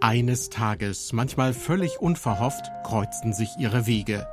Eines 0.00 0.48
Tages, 0.48 1.12
manchmal 1.12 1.52
völlig 1.52 2.00
unverhofft, 2.00 2.64
kreuzten 2.84 3.32
sich 3.32 3.50
ihre 3.58 3.86
Wege. 3.86 4.26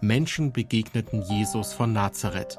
Menschen 0.00 0.52
begegneten 0.52 1.22
Jesus 1.22 1.72
von 1.72 1.92
Nazareth. 1.92 2.58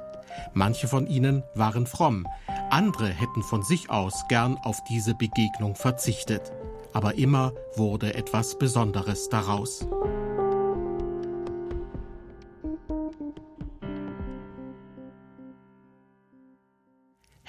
Manche 0.54 0.88
von 0.88 1.08
ihnen 1.08 1.44
waren 1.54 1.88
fromm, 1.88 2.28
andere 2.70 3.08
hätten 3.08 3.44
von 3.44 3.64
sich 3.64 3.90
aus 3.90 4.26
gern 4.28 4.58
auf 4.58 4.84
diese 4.90 5.16
Begegnung 5.16 5.76
verzichtet. 5.76 6.52
Aber 6.92 7.16
immer 7.16 7.54
wurde 7.76 8.16
etwas 8.16 8.58
Besonderes 8.58 9.30
daraus. 9.30 9.88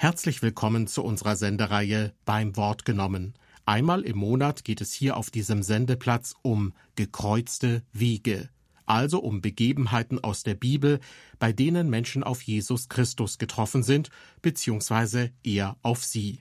Herzlich 0.07 0.41
willkommen 0.41 0.87
zu 0.87 1.03
unserer 1.03 1.35
Sendereihe 1.35 2.13
beim 2.23 2.55
Wort 2.55 2.85
genommen. 2.85 3.33
Einmal 3.65 4.03
im 4.03 4.17
Monat 4.17 4.63
geht 4.63 4.79
es 4.79 4.93
hier 4.93 5.17
auf 5.17 5.31
diesem 5.31 5.63
Sendeplatz 5.63 6.33
um 6.43 6.71
gekreuzte 6.95 7.83
Wiege, 7.91 8.47
also 8.85 9.19
um 9.19 9.41
Begebenheiten 9.41 10.23
aus 10.23 10.43
der 10.43 10.55
Bibel, 10.55 11.01
bei 11.39 11.51
denen 11.51 11.89
Menschen 11.89 12.23
auf 12.23 12.41
Jesus 12.41 12.87
Christus 12.87 13.37
getroffen 13.37 13.83
sind, 13.83 14.09
beziehungsweise 14.41 15.31
er 15.43 15.75
auf 15.81 16.05
sie. 16.05 16.39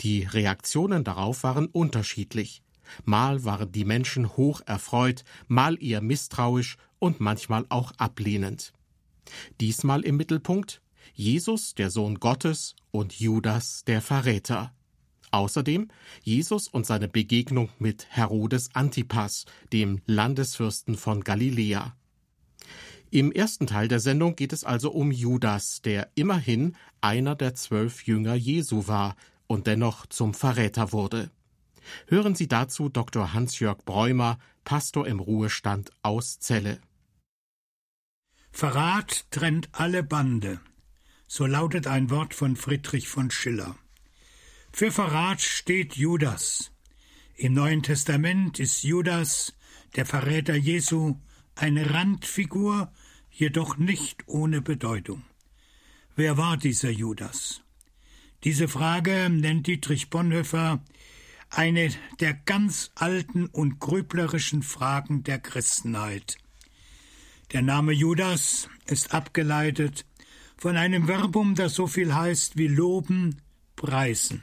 Die 0.00 0.22
Reaktionen 0.22 1.02
darauf 1.02 1.42
waren 1.42 1.66
unterschiedlich. 1.66 2.62
Mal 3.04 3.42
waren 3.42 3.72
die 3.72 3.84
Menschen 3.84 4.36
hoch 4.36 4.60
erfreut, 4.66 5.24
mal 5.48 5.82
eher 5.82 6.00
misstrauisch 6.00 6.76
und 7.00 7.18
manchmal 7.18 7.66
auch 7.70 7.90
ablehnend. 7.98 8.72
Diesmal 9.60 10.02
im 10.02 10.16
Mittelpunkt 10.16 10.80
Jesus, 11.14 11.74
der 11.74 11.90
Sohn 11.90 12.16
Gottes, 12.16 12.74
und 12.90 13.18
Judas, 13.18 13.84
der 13.86 14.02
Verräter. 14.02 14.74
Außerdem 15.30 15.88
Jesus 16.22 16.68
und 16.68 16.86
seine 16.86 17.08
Begegnung 17.08 17.68
mit 17.78 18.06
Herodes 18.08 18.70
Antipas, 18.74 19.46
dem 19.72 20.00
Landesfürsten 20.06 20.96
von 20.96 21.22
Galiläa. 21.22 21.96
Im 23.10 23.30
ersten 23.30 23.66
Teil 23.68 23.86
der 23.86 24.00
Sendung 24.00 24.34
geht 24.34 24.52
es 24.52 24.64
also 24.64 24.90
um 24.90 25.12
Judas, 25.12 25.82
der 25.82 26.10
immerhin 26.16 26.76
einer 27.00 27.36
der 27.36 27.54
zwölf 27.54 28.06
Jünger 28.06 28.34
Jesu 28.34 28.88
war 28.88 29.16
und 29.46 29.68
dennoch 29.68 30.06
zum 30.06 30.34
Verräter 30.34 30.92
wurde. 30.92 31.30
Hören 32.08 32.34
Sie 32.34 32.48
dazu 32.48 32.88
Dr. 32.88 33.32
Hans-Jörg 33.32 33.84
Bräumer, 33.84 34.38
Pastor 34.64 35.06
im 35.06 35.20
Ruhestand 35.20 35.92
aus 36.02 36.38
Celle. 36.40 36.80
Verrat 38.50 39.26
trennt 39.30 39.68
alle 39.72 40.02
Bande. 40.02 40.60
So 41.36 41.46
lautet 41.46 41.88
ein 41.88 42.10
Wort 42.10 42.32
von 42.32 42.54
Friedrich 42.54 43.08
von 43.08 43.28
Schiller. 43.28 43.74
Für 44.70 44.92
Verrat 44.92 45.40
steht 45.40 45.96
Judas. 45.96 46.70
Im 47.34 47.54
Neuen 47.54 47.82
Testament 47.82 48.60
ist 48.60 48.84
Judas, 48.84 49.52
der 49.96 50.06
Verräter 50.06 50.54
Jesu, 50.54 51.16
eine 51.56 51.92
Randfigur, 51.92 52.92
jedoch 53.32 53.78
nicht 53.78 54.22
ohne 54.28 54.62
Bedeutung. 54.62 55.24
Wer 56.14 56.36
war 56.36 56.56
dieser 56.56 56.90
Judas? 56.90 57.62
Diese 58.44 58.68
Frage 58.68 59.28
nennt 59.28 59.66
Dietrich 59.66 60.10
Bonhoeffer 60.10 60.84
eine 61.50 61.88
der 62.20 62.34
ganz 62.34 62.92
alten 62.94 63.46
und 63.46 63.80
grüblerischen 63.80 64.62
Fragen 64.62 65.24
der 65.24 65.40
Christenheit. 65.40 66.38
Der 67.50 67.62
Name 67.62 67.90
Judas 67.90 68.68
ist 68.86 69.12
abgeleitet 69.12 70.06
von 70.56 70.76
einem 70.76 71.06
Verbum, 71.06 71.54
das 71.54 71.74
so 71.74 71.86
viel 71.86 72.14
heißt 72.14 72.56
wie 72.56 72.68
loben, 72.68 73.42
preisen. 73.76 74.42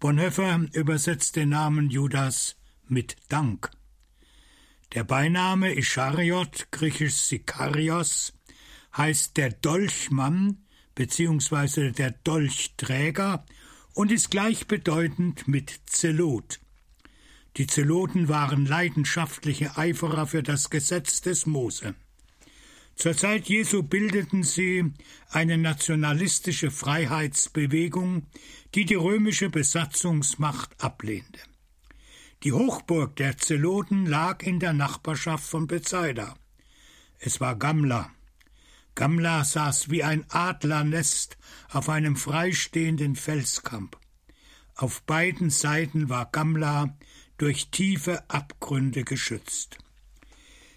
Bonhoeffer 0.00 0.66
übersetzt 0.72 1.36
den 1.36 1.50
Namen 1.50 1.90
Judas 1.90 2.56
mit 2.88 3.16
Dank. 3.28 3.70
Der 4.92 5.04
Beiname 5.04 5.74
Ischariot, 5.74 6.68
griechisch 6.70 7.14
Sikarios, 7.14 8.32
heißt 8.96 9.36
der 9.36 9.50
Dolchmann 9.50 10.64
bzw. 10.94 11.90
der 11.90 12.12
Dolchträger 12.12 13.44
und 13.94 14.12
ist 14.12 14.30
gleichbedeutend 14.30 15.48
mit 15.48 15.80
Zelot. 15.86 16.60
Die 17.56 17.66
Zeloten 17.66 18.28
waren 18.28 18.66
leidenschaftliche 18.66 19.76
Eiferer 19.76 20.26
für 20.26 20.42
das 20.42 20.70
Gesetz 20.70 21.20
des 21.20 21.46
Mose. 21.46 21.94
Zur 22.96 23.16
Zeit 23.16 23.48
Jesu 23.48 23.82
bildeten 23.82 24.44
sie 24.44 24.92
eine 25.30 25.58
nationalistische 25.58 26.70
Freiheitsbewegung, 26.70 28.26
die 28.74 28.84
die 28.84 28.94
römische 28.94 29.50
Besatzungsmacht 29.50 30.82
ablehnte. 30.82 31.40
Die 32.44 32.52
Hochburg 32.52 33.16
der 33.16 33.36
Zeloten 33.38 34.06
lag 34.06 34.42
in 34.42 34.60
der 34.60 34.72
Nachbarschaft 34.72 35.44
von 35.44 35.66
Bethsaida. 35.66 36.36
Es 37.18 37.40
war 37.40 37.56
Gamla. 37.56 38.10
Gamla 38.94 39.44
saß 39.44 39.90
wie 39.90 40.04
ein 40.04 40.24
Adlernest 40.28 41.36
auf 41.70 41.88
einem 41.88 42.16
freistehenden 42.16 43.16
Felskamp. 43.16 43.98
Auf 44.76 45.02
beiden 45.02 45.50
Seiten 45.50 46.08
war 46.08 46.30
Gamla 46.30 46.96
durch 47.38 47.70
tiefe 47.70 48.28
Abgründe 48.28 49.04
geschützt. 49.04 49.78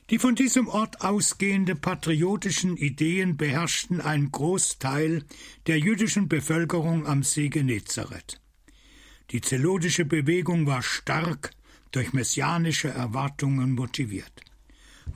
Die 0.09 0.19
von 0.19 0.35
diesem 0.35 0.69
Ort 0.69 1.01
ausgehende 1.01 1.75
patriotischen 1.75 2.77
Ideen 2.77 3.35
beherrschten 3.35 3.99
einen 3.99 4.31
Großteil 4.31 5.25
der 5.67 5.79
jüdischen 5.79 6.29
Bevölkerung 6.29 7.05
am 7.05 7.23
See 7.23 7.49
Genezareth. 7.49 8.39
Die 9.31 9.41
zelodische 9.41 10.05
Bewegung 10.05 10.65
war 10.65 10.81
stark 10.81 11.51
durch 11.91 12.13
messianische 12.13 12.87
Erwartungen 12.87 13.73
motiviert. 13.75 14.31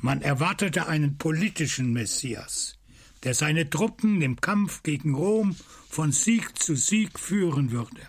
Man 0.01 0.21
erwartete 0.21 0.87
einen 0.87 1.17
politischen 1.17 1.93
Messias, 1.93 2.77
der 3.23 3.33
seine 3.33 3.69
Truppen 3.69 4.21
im 4.21 4.41
Kampf 4.41 4.83
gegen 4.83 5.15
Rom 5.15 5.55
von 5.89 6.11
Sieg 6.11 6.59
zu 6.59 6.75
Sieg 6.75 7.17
führen 7.17 7.71
würde. 7.71 8.01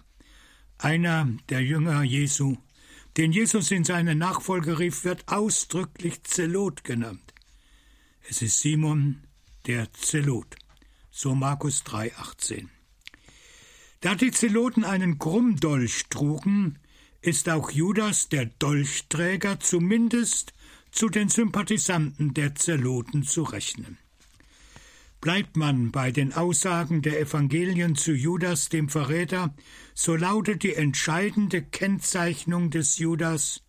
Einer 0.78 1.28
der 1.48 1.62
Jünger 1.62 2.02
Jesu 2.02 2.56
den 3.16 3.32
Jesus 3.32 3.70
in 3.70 3.84
seine 3.84 4.14
Nachfolge 4.14 4.78
rief, 4.78 5.04
wird 5.04 5.28
ausdrücklich 5.28 6.22
Zelot 6.24 6.84
genannt. 6.84 7.34
Es 8.28 8.42
ist 8.42 8.60
Simon 8.60 9.24
der 9.66 9.92
Zelot, 9.92 10.56
so 11.10 11.34
Markus 11.34 11.82
3,18. 11.84 12.68
Da 14.00 14.14
die 14.14 14.30
Zeloten 14.30 14.84
einen 14.84 15.18
Krummdolch 15.18 16.06
trugen, 16.08 16.78
ist 17.20 17.48
auch 17.48 17.70
Judas 17.70 18.28
der 18.28 18.46
Dolchträger 18.46 19.60
zumindest 19.60 20.52
zu 20.90 21.08
den 21.08 21.28
Sympathisanten 21.28 22.34
der 22.34 22.54
Zeloten 22.54 23.22
zu 23.22 23.44
rechnen. 23.44 23.98
Bleibt 25.22 25.56
man 25.56 25.92
bei 25.92 26.10
den 26.10 26.34
Aussagen 26.34 27.00
der 27.00 27.20
Evangelien 27.20 27.94
zu 27.94 28.12
Judas 28.12 28.68
dem 28.68 28.88
Verräter, 28.88 29.54
so 29.94 30.16
lautet 30.16 30.64
die 30.64 30.74
entscheidende 30.74 31.62
Kennzeichnung 31.62 32.70
des 32.70 32.98
Judas 32.98 33.62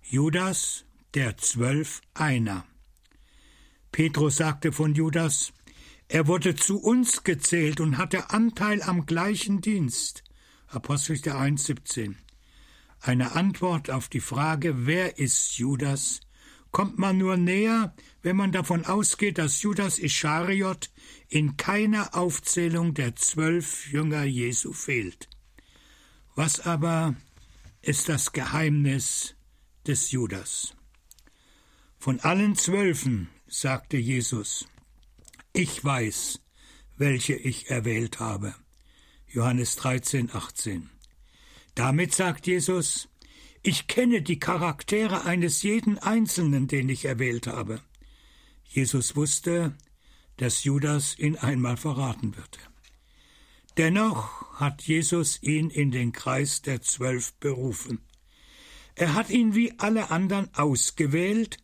Judas, 0.00 0.86
der 1.12 1.36
Zwölf 1.36 2.00
einer. 2.14 2.64
Petrus 3.92 4.36
sagte 4.36 4.72
von 4.72 4.94
Judas, 4.94 5.52
er 6.08 6.26
wurde 6.26 6.54
zu 6.56 6.80
uns 6.80 7.22
gezählt 7.22 7.80
und 7.80 7.98
hatte 7.98 8.30
Anteil 8.30 8.82
am 8.82 9.04
gleichen 9.04 9.60
Dienst. 9.60 10.24
Apostelgeschichte 10.68 11.34
1,17. 11.34 12.14
Eine 13.00 13.32
Antwort 13.32 13.90
auf 13.90 14.08
die 14.08 14.20
Frage, 14.20 14.86
wer 14.86 15.18
ist 15.18 15.58
Judas, 15.58 16.20
kommt 16.74 16.98
man 16.98 17.18
nur 17.18 17.36
näher, 17.36 17.94
wenn 18.22 18.34
man 18.34 18.50
davon 18.50 18.84
ausgeht, 18.84 19.38
dass 19.38 19.62
Judas 19.62 20.00
Ischariot 20.00 20.90
in 21.28 21.56
keiner 21.56 22.16
Aufzählung 22.16 22.94
der 22.94 23.14
zwölf 23.14 23.86
Jünger 23.92 24.24
Jesu 24.24 24.72
fehlt. 24.72 25.28
Was 26.34 26.58
aber 26.58 27.14
ist 27.80 28.08
das 28.08 28.32
Geheimnis 28.32 29.36
des 29.86 30.10
Judas? 30.10 30.74
Von 31.96 32.18
allen 32.18 32.56
Zwölfen, 32.56 33.28
sagte 33.46 33.96
Jesus, 33.96 34.66
ich 35.52 35.84
weiß, 35.84 36.40
welche 36.96 37.34
ich 37.34 37.70
erwählt 37.70 38.18
habe. 38.18 38.52
Johannes 39.28 39.76
13, 39.76 40.34
18. 40.34 40.90
Damit 41.76 42.16
sagt 42.16 42.48
Jesus, 42.48 43.08
ich 43.66 43.86
kenne 43.86 44.20
die 44.20 44.38
Charaktere 44.38 45.24
eines 45.24 45.62
jeden 45.62 45.98
Einzelnen, 45.98 46.68
den 46.68 46.88
ich 46.90 47.06
erwählt 47.06 47.46
habe. 47.46 47.80
Jesus 48.66 49.16
wusste, 49.16 49.74
dass 50.36 50.64
Judas 50.64 51.18
ihn 51.18 51.36
einmal 51.36 51.78
verraten 51.78 52.36
würde. 52.36 52.58
Dennoch 53.78 54.60
hat 54.60 54.82
Jesus 54.82 55.42
ihn 55.42 55.70
in 55.70 55.90
den 55.90 56.12
Kreis 56.12 56.60
der 56.60 56.82
Zwölf 56.82 57.32
berufen. 57.34 58.00
Er 58.96 59.14
hat 59.14 59.30
ihn 59.30 59.54
wie 59.54 59.72
alle 59.78 60.10
anderen 60.10 60.52
ausgewählt, 60.54 61.56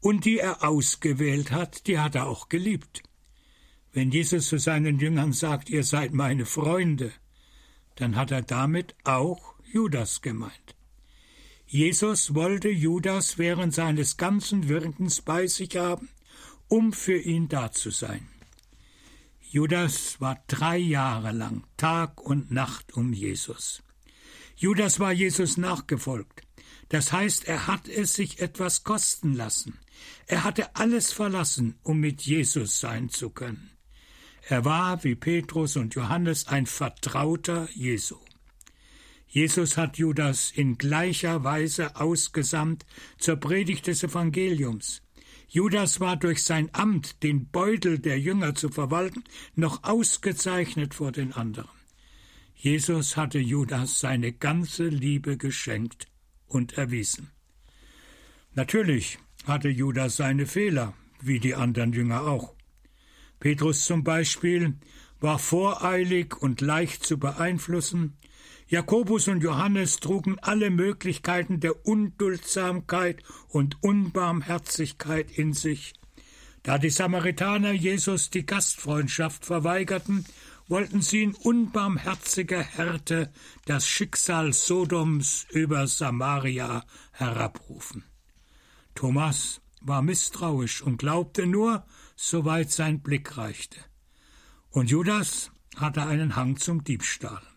und 0.00 0.24
die 0.24 0.38
er 0.38 0.64
ausgewählt 0.64 1.52
hat, 1.52 1.86
die 1.86 1.98
hat 1.98 2.16
er 2.16 2.26
auch 2.26 2.48
geliebt. 2.48 3.02
Wenn 3.92 4.10
Jesus 4.10 4.48
zu 4.48 4.58
seinen 4.58 4.98
Jüngern 4.98 5.32
sagt, 5.32 5.68
ihr 5.70 5.84
seid 5.84 6.12
meine 6.12 6.46
Freunde, 6.46 7.12
dann 7.96 8.16
hat 8.16 8.32
er 8.32 8.42
damit 8.42 8.96
auch 9.04 9.54
Judas 9.70 10.22
gemeint. 10.22 10.74
Jesus 11.72 12.34
wollte 12.34 12.68
Judas 12.68 13.38
während 13.38 13.72
seines 13.72 14.18
ganzen 14.18 14.68
Wirkens 14.68 15.22
bei 15.22 15.46
sich 15.46 15.74
haben, 15.78 16.10
um 16.68 16.92
für 16.92 17.16
ihn 17.16 17.48
da 17.48 17.72
zu 17.72 17.88
sein. 17.88 18.28
Judas 19.40 20.20
war 20.20 20.38
drei 20.48 20.76
Jahre 20.76 21.32
lang 21.32 21.64
Tag 21.78 22.20
und 22.20 22.50
Nacht 22.50 22.92
um 22.92 23.14
Jesus. 23.14 23.82
Judas 24.54 25.00
war 25.00 25.12
Jesus 25.12 25.56
nachgefolgt. 25.56 26.42
Das 26.90 27.10
heißt, 27.10 27.48
er 27.48 27.66
hat 27.66 27.88
es 27.88 28.12
sich 28.12 28.40
etwas 28.40 28.84
kosten 28.84 29.32
lassen. 29.32 29.78
Er 30.26 30.44
hatte 30.44 30.76
alles 30.76 31.10
verlassen, 31.10 31.78
um 31.84 32.00
mit 32.00 32.20
Jesus 32.20 32.80
sein 32.80 33.08
zu 33.08 33.30
können. 33.30 33.70
Er 34.46 34.66
war, 34.66 35.04
wie 35.04 35.14
Petrus 35.14 35.76
und 35.76 35.94
Johannes, 35.94 36.48
ein 36.48 36.66
Vertrauter 36.66 37.66
Jesu. 37.72 38.18
Jesus 39.32 39.78
hat 39.78 39.96
Judas 39.96 40.50
in 40.50 40.76
gleicher 40.76 41.42
Weise 41.42 41.96
ausgesandt 41.96 42.84
zur 43.16 43.36
Predigt 43.36 43.86
des 43.86 44.02
Evangeliums. 44.02 45.00
Judas 45.48 46.00
war 46.00 46.18
durch 46.18 46.42
sein 46.42 46.68
Amt, 46.74 47.22
den 47.22 47.48
Beutel 47.48 47.98
der 47.98 48.20
Jünger 48.20 48.54
zu 48.54 48.68
verwalten, 48.68 49.24
noch 49.54 49.84
ausgezeichnet 49.84 50.92
vor 50.92 51.12
den 51.12 51.32
anderen. 51.32 51.70
Jesus 52.54 53.16
hatte 53.16 53.38
Judas 53.38 54.00
seine 54.00 54.34
ganze 54.34 54.88
Liebe 54.88 55.38
geschenkt 55.38 56.08
und 56.46 56.76
erwiesen. 56.76 57.30
Natürlich 58.52 59.18
hatte 59.46 59.70
Judas 59.70 60.18
seine 60.18 60.44
Fehler, 60.44 60.92
wie 61.22 61.40
die 61.40 61.54
anderen 61.54 61.94
Jünger 61.94 62.26
auch. 62.26 62.54
Petrus 63.40 63.86
zum 63.86 64.04
Beispiel 64.04 64.74
war 65.20 65.38
voreilig 65.38 66.36
und 66.36 66.60
leicht 66.60 67.06
zu 67.06 67.18
beeinflussen, 67.18 68.18
Jakobus 68.72 69.28
und 69.28 69.42
Johannes 69.42 70.00
trugen 70.00 70.38
alle 70.38 70.70
Möglichkeiten 70.70 71.60
der 71.60 71.84
Unduldsamkeit 71.84 73.22
und 73.48 73.82
Unbarmherzigkeit 73.82 75.30
in 75.30 75.52
sich. 75.52 75.92
Da 76.62 76.78
die 76.78 76.88
Samaritaner 76.88 77.72
Jesus 77.72 78.30
die 78.30 78.46
Gastfreundschaft 78.46 79.44
verweigerten, 79.44 80.24
wollten 80.68 81.02
sie 81.02 81.22
in 81.22 81.34
unbarmherziger 81.34 82.62
Härte 82.62 83.30
das 83.66 83.86
Schicksal 83.86 84.54
Sodoms 84.54 85.46
über 85.50 85.86
Samaria 85.86 86.82
herabrufen. 87.10 88.04
Thomas 88.94 89.60
war 89.82 90.00
misstrauisch 90.00 90.80
und 90.80 90.96
glaubte 90.96 91.44
nur, 91.44 91.84
soweit 92.16 92.70
sein 92.70 93.02
Blick 93.02 93.36
reichte. 93.36 93.80
Und 94.70 94.88
Judas 94.88 95.50
hatte 95.76 96.06
einen 96.06 96.36
Hang 96.36 96.56
zum 96.56 96.84
Diebstahl. 96.84 97.51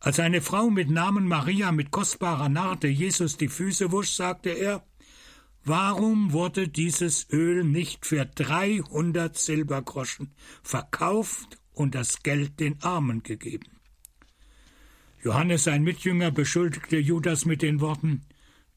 Als 0.00 0.20
eine 0.20 0.40
Frau 0.40 0.70
mit 0.70 0.90
Namen 0.90 1.26
Maria 1.26 1.72
mit 1.72 1.90
kostbarer 1.90 2.48
Narde 2.48 2.88
Jesus 2.88 3.36
die 3.36 3.48
Füße 3.48 3.90
wusch, 3.90 4.12
sagte 4.12 4.50
er, 4.50 4.84
Warum 5.64 6.32
wurde 6.32 6.68
dieses 6.68 7.28
Öl 7.30 7.64
nicht 7.64 8.06
für 8.06 8.24
dreihundert 8.24 9.36
Silbergroschen 9.36 10.32
verkauft 10.62 11.58
und 11.72 11.94
das 11.94 12.22
Geld 12.22 12.60
den 12.60 12.82
Armen 12.82 13.22
gegeben? 13.22 13.66
Johannes, 15.22 15.64
sein 15.64 15.82
Mitjünger, 15.82 16.30
beschuldigte 16.30 16.96
Judas 16.96 17.44
mit 17.44 17.60
den 17.60 17.80
Worten, 17.80 18.22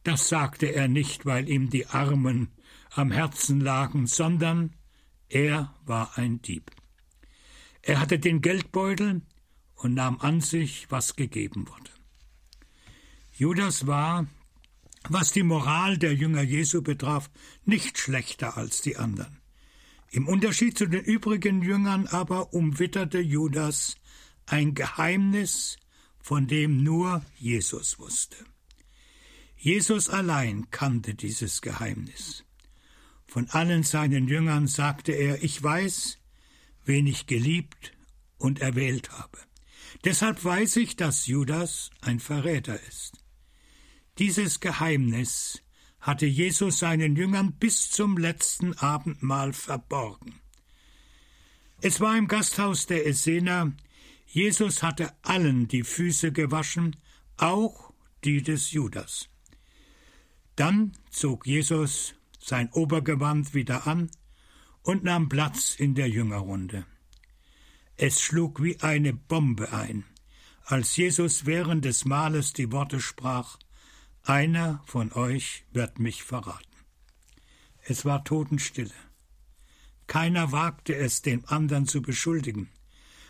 das 0.03 0.27
sagte 0.27 0.73
er 0.73 0.87
nicht, 0.87 1.25
weil 1.25 1.47
ihm 1.47 1.69
die 1.69 1.85
Armen 1.85 2.49
am 2.89 3.11
Herzen 3.11 3.61
lagen, 3.61 4.07
sondern 4.07 4.75
er 5.29 5.73
war 5.85 6.17
ein 6.17 6.41
Dieb. 6.41 6.71
Er 7.83 7.99
hatte 7.99 8.19
den 8.19 8.41
Geldbeutel 8.41 9.21
und 9.81 9.95
nahm 9.95 10.19
an 10.19 10.41
sich, 10.41 10.89
was 10.89 11.15
gegeben 11.15 11.67
wurde. 11.67 11.91
Judas 13.33 13.87
war, 13.87 14.27
was 15.09 15.31
die 15.31 15.43
Moral 15.43 15.97
der 15.97 16.13
Jünger 16.13 16.43
Jesu 16.43 16.83
betraf, 16.83 17.31
nicht 17.65 17.97
schlechter 17.97 18.57
als 18.57 18.81
die 18.81 18.97
anderen. 18.97 19.41
Im 20.11 20.27
Unterschied 20.27 20.77
zu 20.77 20.85
den 20.85 21.03
übrigen 21.03 21.63
Jüngern 21.63 22.05
aber 22.07 22.53
umwitterte 22.53 23.19
Judas 23.19 23.95
ein 24.45 24.75
Geheimnis, 24.75 25.77
von 26.19 26.45
dem 26.45 26.83
nur 26.83 27.25
Jesus 27.37 27.97
wusste. 27.97 28.37
Jesus 29.57 30.09
allein 30.09 30.69
kannte 30.69 31.15
dieses 31.15 31.61
Geheimnis. 31.61 32.43
Von 33.25 33.49
allen 33.49 33.83
seinen 33.83 34.27
Jüngern 34.27 34.67
sagte 34.67 35.13
er, 35.13 35.43
ich 35.43 35.63
weiß, 35.63 36.19
wen 36.85 37.07
ich 37.07 37.25
geliebt 37.25 37.93
und 38.37 38.59
erwählt 38.59 39.11
habe. 39.11 39.39
Deshalb 40.03 40.43
weiß 40.43 40.77
ich, 40.77 40.95
dass 40.95 41.27
Judas 41.27 41.89
ein 42.01 42.19
Verräter 42.19 42.79
ist. 42.87 43.13
Dieses 44.17 44.59
Geheimnis 44.59 45.61
hatte 45.99 46.25
Jesus 46.25 46.79
seinen 46.79 47.15
Jüngern 47.15 47.53
bis 47.53 47.91
zum 47.91 48.17
letzten 48.17 48.73
Abendmahl 48.73 49.53
verborgen. 49.53 50.41
Es 51.81 51.99
war 51.99 52.17
im 52.17 52.27
Gasthaus 52.27 52.85
der 52.85 53.07
Essener, 53.07 53.73
Jesus 54.25 54.81
hatte 54.81 55.13
allen 55.23 55.67
die 55.67 55.83
Füße 55.83 56.31
gewaschen, 56.31 56.95
auch 57.37 57.93
die 58.23 58.41
des 58.41 58.71
Judas. 58.71 59.29
Dann 60.55 60.93
zog 61.09 61.45
Jesus 61.45 62.15
sein 62.39 62.69
Obergewand 62.71 63.53
wieder 63.53 63.87
an 63.87 64.09
und 64.83 65.03
nahm 65.03 65.29
Platz 65.29 65.75
in 65.75 65.95
der 65.95 66.09
Jüngerrunde. 66.09 66.85
Es 68.03 68.19
schlug 68.19 68.63
wie 68.63 68.79
eine 68.79 69.13
Bombe 69.13 69.73
ein, 69.73 70.05
als 70.65 70.97
Jesus 70.97 71.45
während 71.45 71.85
des 71.85 72.03
Mahles 72.03 72.51
die 72.51 72.71
Worte 72.71 72.99
sprach 72.99 73.59
Einer 74.23 74.81
von 74.87 75.11
euch 75.11 75.65
wird 75.71 75.99
mich 75.99 76.23
verraten. 76.23 76.65
Es 77.83 78.03
war 78.03 78.23
Totenstille. 78.23 78.95
Keiner 80.07 80.51
wagte 80.51 80.95
es, 80.95 81.21
den 81.21 81.45
anderen 81.45 81.85
zu 81.85 82.01
beschuldigen. 82.01 82.71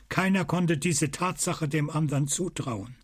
Keiner 0.07 0.45
konnte 0.45 0.77
diese 0.77 1.11
Tatsache 1.11 1.67
dem 1.67 1.89
anderen 1.89 2.29
zutrauen. 2.29 2.95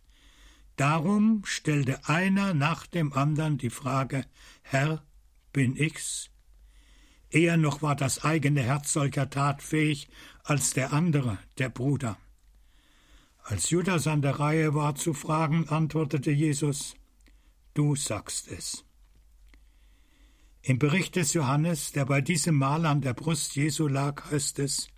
Darum 0.77 1.43
stellte 1.43 2.07
einer 2.07 2.53
nach 2.53 2.87
dem 2.87 3.11
anderen 3.11 3.57
die 3.57 3.71
Frage 3.71 4.25
Herr, 4.61 5.05
bin 5.51 5.75
ich's? 5.75 6.29
Eher 7.29 7.57
noch 7.57 7.81
war 7.81 7.95
das 7.95 8.23
eigene 8.23 8.61
Herz 8.61 8.93
solcher 8.93 9.29
Tat 9.29 9.61
fähig 9.61 10.07
als 10.43 10.73
der 10.73 10.93
andere, 10.93 11.37
der 11.57 11.69
Bruder. 11.69 12.17
Als 13.43 13.69
Judas 13.69 14.07
an 14.07 14.21
der 14.21 14.39
Reihe 14.39 14.73
war 14.73 14.95
zu 14.95 15.13
fragen, 15.13 15.67
antwortete 15.69 16.31
Jesus, 16.31 16.95
Du 17.73 17.95
sagst 17.95 18.47
es. 18.49 18.83
Im 20.61 20.79
Bericht 20.79 21.15
des 21.15 21.33
Johannes, 21.33 21.91
der 21.91 22.05
bei 22.05 22.21
diesem 22.21 22.55
Mal 22.55 22.85
an 22.85 23.01
der 23.01 23.13
Brust 23.13 23.55
Jesu 23.55 23.87
lag, 23.87 24.31
heißt 24.31 24.59
es, 24.59 24.89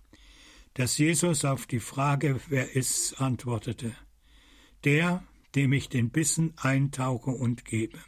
dass 0.74 0.98
Jesus 0.98 1.44
auf 1.44 1.66
die 1.66 1.80
Frage, 1.80 2.40
wer 2.48 2.74
ist's, 2.74 3.14
antwortete, 3.14 3.94
der, 4.84 5.22
dem 5.54 5.72
ich 5.72 5.88
den 5.88 6.10
Bissen 6.10 6.54
eintauche 6.56 7.30
und 7.30 7.64
gebe. 7.64 7.98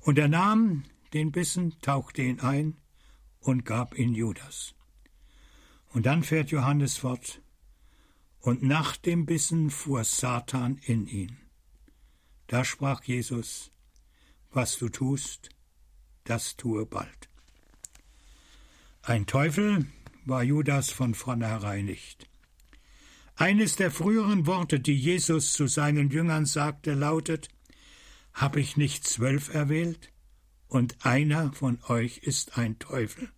Und 0.00 0.18
er 0.18 0.28
nahm 0.28 0.84
den 1.12 1.30
Bissen, 1.30 1.74
tauchte 1.80 2.22
ihn 2.22 2.40
ein 2.40 2.76
und 3.40 3.64
gab 3.64 3.98
ihn 3.98 4.14
Judas. 4.14 4.74
Und 5.90 6.06
dann 6.06 6.22
fährt 6.22 6.50
Johannes 6.50 6.98
fort. 6.98 7.40
Und 8.40 8.62
nach 8.62 8.96
dem 8.96 9.26
Bissen 9.26 9.70
fuhr 9.70 10.04
Satan 10.04 10.78
in 10.84 11.06
ihn. 11.06 11.36
Da 12.46 12.64
sprach 12.64 13.02
Jesus, 13.04 13.72
was 14.50 14.78
du 14.78 14.88
tust, 14.88 15.50
das 16.24 16.56
tue 16.56 16.86
bald. 16.86 17.28
Ein 19.02 19.26
Teufel 19.26 19.86
war 20.24 20.42
Judas 20.42 20.90
von 20.90 21.14
vornherein 21.14 21.86
nicht. 21.86 22.28
Eines 23.36 23.76
der 23.76 23.90
früheren 23.90 24.46
Worte, 24.46 24.80
die 24.80 24.96
Jesus 24.96 25.52
zu 25.52 25.66
seinen 25.66 26.10
Jüngern 26.10 26.44
sagte, 26.44 26.94
lautet 26.94 27.48
Hab 28.32 28.56
ich 28.56 28.76
nicht 28.76 29.06
zwölf 29.06 29.54
erwählt, 29.54 30.10
und 30.68 31.04
einer 31.04 31.52
von 31.52 31.78
euch 31.88 32.18
ist 32.18 32.58
ein 32.58 32.78
Teufel. 32.78 33.30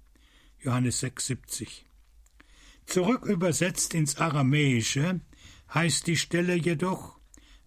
Johannes 0.58 1.02
6,70. 1.02 1.84
Zurück 2.86 3.24
übersetzt 3.24 3.94
ins 3.94 4.16
Aramäische 4.16 5.20
heißt 5.72 6.06
die 6.06 6.16
Stelle 6.16 6.54
jedoch, 6.54 7.18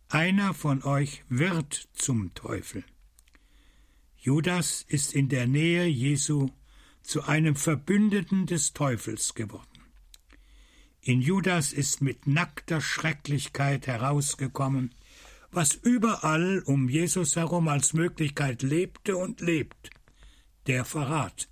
einer 0.10 0.54
von 0.54 0.84
euch 0.84 1.24
wird 1.30 1.90
zum 1.94 2.34
Teufel. 2.34 2.84
Judas 4.18 4.86
ist 4.88 5.14
in 5.14 5.30
der 5.30 5.48
Nähe 5.48 5.86
Jesu 5.86 6.50
zu 7.02 7.24
einem 7.24 7.56
Verbündeten 7.56 8.46
des 8.46 8.74
Teufels 8.74 9.34
geworden. 9.34 9.68
In 11.02 11.22
Judas 11.22 11.74
ist 11.74 12.02
mit 12.02 12.28
nackter 12.28 12.80
Schrecklichkeit 12.80 13.88
herausgekommen, 13.88 14.96
was 15.56 15.76
überall 15.76 16.62
um 16.66 16.90
Jesus 16.90 17.36
herum 17.36 17.68
als 17.68 17.94
Möglichkeit 17.94 18.64
lebte 18.64 19.18
und 19.18 19.42
lebt, 19.42 19.90
der 20.68 20.86
Verrat. 20.86 21.50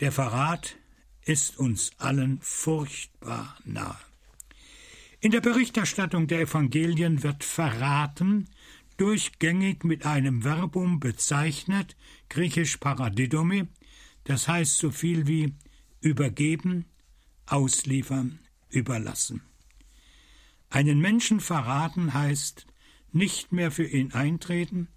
Der 0.00 0.12
Verrat 0.12 0.76
ist 1.24 1.58
uns 1.58 1.92
allen 1.98 2.40
furchtbar 2.40 3.56
nahe. 3.64 3.96
In 5.20 5.30
der 5.30 5.40
Berichterstattung 5.40 6.26
der 6.26 6.40
Evangelien 6.40 7.22
wird 7.22 7.44
verraten 7.44 8.48
durchgängig 8.96 9.84
mit 9.84 10.04
einem 10.04 10.42
Verbum 10.42 11.00
bezeichnet, 11.00 11.96
griechisch 12.28 12.76
Paradidome, 12.78 13.68
das 14.24 14.48
heißt 14.48 14.78
so 14.78 14.90
viel 14.90 15.26
wie 15.26 15.54
übergeben, 16.00 16.86
ausliefern, 17.46 18.40
überlassen. 18.68 19.42
Einen 20.70 21.00
Menschen 21.00 21.40
verraten 21.40 22.14
heißt 22.14 22.66
nicht 23.14 23.52
mehr 23.52 23.70
für 23.70 23.86
ihn 23.86 24.12
eintreten, 24.12 24.88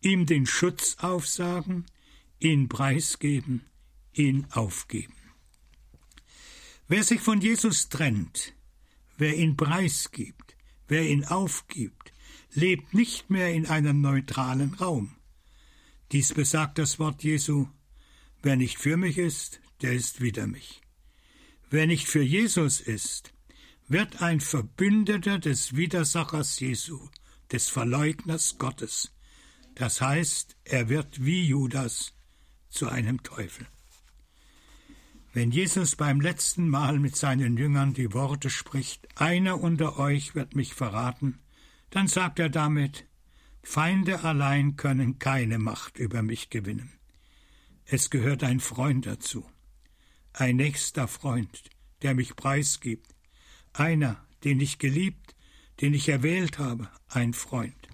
ihm 0.00 0.26
den 0.26 0.46
Schutz 0.46 0.96
aufsagen, 0.98 1.86
ihn 2.38 2.68
preisgeben, 2.68 3.62
ihn 4.12 4.46
aufgeben. 4.50 5.14
Wer 6.88 7.04
sich 7.04 7.20
von 7.20 7.40
Jesus 7.40 7.88
trennt, 7.88 8.54
wer 9.16 9.36
ihn 9.36 9.56
preisgibt, 9.56 10.56
wer 10.88 11.08
ihn 11.08 11.24
aufgibt, 11.24 12.12
lebt 12.52 12.94
nicht 12.94 13.30
mehr 13.30 13.52
in 13.52 13.66
einem 13.66 14.00
neutralen 14.00 14.74
Raum. 14.74 15.14
Dies 16.10 16.34
besagt 16.34 16.78
das 16.78 16.98
Wort 16.98 17.22
Jesu, 17.22 17.68
wer 18.42 18.56
nicht 18.56 18.78
für 18.78 18.96
mich 18.96 19.18
ist, 19.18 19.60
der 19.82 19.92
ist 19.92 20.20
wider 20.20 20.46
mich. 20.46 20.80
Wer 21.70 21.86
nicht 21.86 22.08
für 22.08 22.22
Jesus 22.22 22.80
ist, 22.80 23.32
wird 23.86 24.22
ein 24.22 24.40
Verbündeter 24.40 25.38
des 25.38 25.76
Widersachers 25.76 26.58
Jesu, 26.58 27.08
des 27.52 27.68
Verleugners 27.68 28.58
Gottes. 28.58 29.12
Das 29.74 30.00
heißt, 30.00 30.56
er 30.64 30.88
wird 30.88 31.24
wie 31.24 31.46
Judas 31.46 32.14
zu 32.68 32.88
einem 32.88 33.22
Teufel. 33.22 33.66
Wenn 35.32 35.52
Jesus 35.52 35.94
beim 35.94 36.20
letzten 36.20 36.68
Mal 36.68 36.98
mit 36.98 37.14
seinen 37.14 37.56
Jüngern 37.56 37.94
die 37.94 38.12
Worte 38.12 38.50
spricht, 38.50 39.08
einer 39.20 39.60
unter 39.60 39.98
euch 39.98 40.34
wird 40.34 40.56
mich 40.56 40.74
verraten, 40.74 41.38
dann 41.90 42.08
sagt 42.08 42.40
er 42.40 42.48
damit, 42.48 43.06
Feinde 43.62 44.24
allein 44.24 44.76
können 44.76 45.18
keine 45.18 45.58
Macht 45.58 45.98
über 45.98 46.22
mich 46.22 46.50
gewinnen. 46.50 46.92
Es 47.84 48.10
gehört 48.10 48.42
ein 48.42 48.60
Freund 48.60 49.06
dazu, 49.06 49.48
ein 50.32 50.56
nächster 50.56 51.06
Freund, 51.06 51.70
der 52.02 52.14
mich 52.14 52.34
preisgibt, 52.36 53.14
einer, 53.72 54.24
den 54.42 54.60
ich 54.60 54.78
geliebt, 54.78 55.36
den 55.80 55.94
ich 55.94 56.08
erwählt 56.08 56.58
habe, 56.58 56.88
ein 57.08 57.32
Freund. 57.32 57.88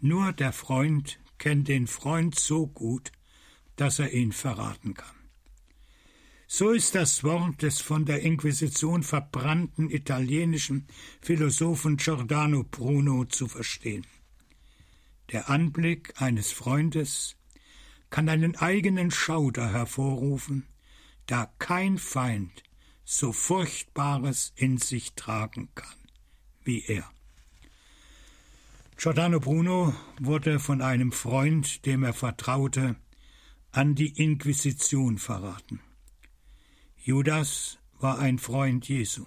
Nur 0.00 0.32
der 0.32 0.52
Freund 0.52 1.18
kennt 1.38 1.68
den 1.68 1.86
Freund 1.86 2.38
so 2.38 2.66
gut, 2.66 3.12
dass 3.76 3.98
er 3.98 4.12
ihn 4.12 4.32
verraten 4.32 4.94
kann. 4.94 5.14
So 6.46 6.70
ist 6.70 6.94
das 6.94 7.24
Wort 7.24 7.60
des 7.60 7.80
von 7.80 8.06
der 8.06 8.22
Inquisition 8.22 9.02
verbrannten 9.02 9.90
italienischen 9.90 10.86
Philosophen 11.20 11.98
Giordano 11.98 12.64
Bruno 12.64 13.26
zu 13.26 13.48
verstehen. 13.48 14.06
Der 15.30 15.50
Anblick 15.50 16.14
eines 16.22 16.52
Freundes 16.52 17.36
kann 18.08 18.30
einen 18.30 18.56
eigenen 18.56 19.10
Schauder 19.10 19.70
hervorrufen, 19.70 20.66
da 21.26 21.52
kein 21.58 21.98
Feind 21.98 22.62
so 23.04 23.32
Furchtbares 23.32 24.52
in 24.56 24.78
sich 24.78 25.12
tragen 25.14 25.68
kann 25.74 26.07
wie 26.68 26.84
er. 26.86 27.10
Giordano 28.98 29.40
Bruno 29.40 29.94
wurde 30.20 30.60
von 30.60 30.82
einem 30.82 31.12
Freund, 31.12 31.86
dem 31.86 32.04
er 32.04 32.12
vertraute, 32.12 32.96
an 33.72 33.94
die 33.94 34.12
Inquisition 34.22 35.16
verraten. 35.16 35.80
Judas 36.96 37.78
war 38.00 38.18
ein 38.18 38.38
Freund 38.38 38.86
Jesu, 38.86 39.24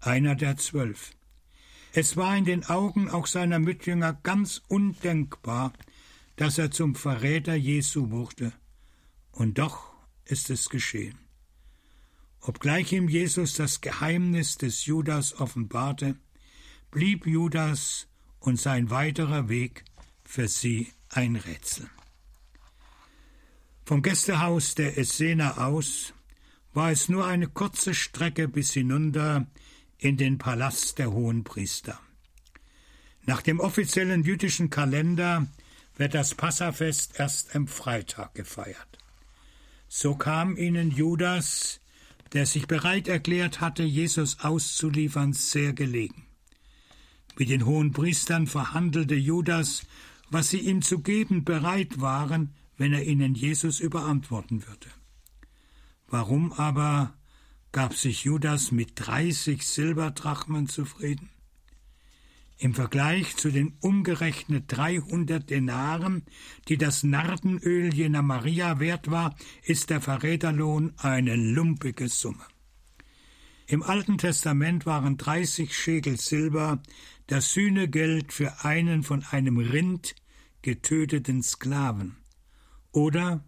einer 0.00 0.36
der 0.36 0.56
zwölf. 0.56 1.10
Es 1.92 2.16
war 2.16 2.36
in 2.36 2.44
den 2.44 2.64
Augen 2.66 3.10
auch 3.10 3.26
seiner 3.26 3.58
Mitjünger 3.58 4.12
ganz 4.22 4.62
undenkbar, 4.68 5.72
dass 6.36 6.58
er 6.58 6.70
zum 6.70 6.94
Verräter 6.94 7.56
Jesu 7.56 8.10
wurde. 8.10 8.52
Und 9.32 9.58
doch 9.58 9.92
ist 10.24 10.50
es 10.50 10.68
geschehen. 10.68 11.18
Obgleich 12.40 12.92
ihm 12.92 13.08
Jesus 13.08 13.54
das 13.54 13.80
Geheimnis 13.80 14.56
des 14.56 14.86
Judas 14.86 15.34
offenbarte, 15.40 16.16
blieb 16.94 17.26
Judas 17.26 18.06
und 18.38 18.60
sein 18.60 18.88
weiterer 18.88 19.48
Weg 19.48 19.84
für 20.24 20.46
sie 20.46 20.92
ein 21.08 21.34
Rätsel. 21.34 21.90
Vom 23.84 24.00
Gästehaus 24.00 24.76
der 24.76 24.96
Essener 24.96 25.58
aus 25.58 26.14
war 26.72 26.92
es 26.92 27.08
nur 27.08 27.26
eine 27.26 27.48
kurze 27.48 27.94
Strecke 27.94 28.46
bis 28.46 28.72
hinunter 28.72 29.48
in 29.98 30.16
den 30.16 30.38
Palast 30.38 31.00
der 31.00 31.12
Hohenpriester. 31.12 31.98
Nach 33.26 33.42
dem 33.42 33.58
offiziellen 33.58 34.22
jüdischen 34.22 34.70
Kalender 34.70 35.48
wird 35.96 36.14
das 36.14 36.36
Passafest 36.36 37.18
erst 37.18 37.56
am 37.56 37.66
Freitag 37.66 38.34
gefeiert. 38.34 38.98
So 39.88 40.14
kam 40.14 40.56
ihnen 40.56 40.92
Judas, 40.92 41.80
der 42.34 42.46
sich 42.46 42.68
bereit 42.68 43.08
erklärt 43.08 43.60
hatte, 43.60 43.82
Jesus 43.82 44.38
auszuliefern, 44.40 45.32
sehr 45.32 45.72
gelegen. 45.72 46.23
Mit 47.36 47.48
den 47.48 47.66
hohen 47.66 47.92
Priestern 47.92 48.46
verhandelte 48.46 49.16
Judas, 49.16 49.86
was 50.30 50.50
sie 50.50 50.60
ihm 50.60 50.82
zu 50.82 51.00
geben 51.00 51.44
bereit 51.44 52.00
waren, 52.00 52.54
wenn 52.76 52.92
er 52.92 53.04
ihnen 53.04 53.34
Jesus 53.34 53.80
überantworten 53.80 54.66
würde. 54.66 54.88
Warum 56.08 56.52
aber 56.52 57.14
gab 57.72 57.94
sich 57.94 58.24
Judas 58.24 58.70
mit 58.70 58.92
dreißig 58.94 59.66
Silberdrachmen 59.66 60.68
zufrieden? 60.68 61.30
Im 62.56 62.72
Vergleich 62.72 63.36
zu 63.36 63.50
den 63.50 63.74
umgerechnet 63.80 64.64
dreihundert 64.68 65.50
Denaren, 65.50 66.22
die 66.68 66.78
das 66.78 67.02
Nardenöl 67.02 67.92
jener 67.92 68.22
Maria 68.22 68.78
wert 68.78 69.10
war, 69.10 69.34
ist 69.64 69.90
der 69.90 70.00
Verräterlohn 70.00 70.92
eine 70.96 71.34
lumpige 71.34 72.08
Summe. 72.08 72.44
Im 73.66 73.82
Alten 73.82 74.18
Testament 74.18 74.86
waren 74.86 75.16
dreißig 75.16 75.76
Schäkel 75.76 76.20
Silber 76.20 76.80
das 77.26 77.52
Sühnegeld 77.52 78.32
für 78.32 78.64
einen 78.64 79.02
von 79.02 79.24
einem 79.24 79.58
Rind 79.58 80.14
getöteten 80.62 81.42
Sklaven 81.42 82.16
oder 82.92 83.44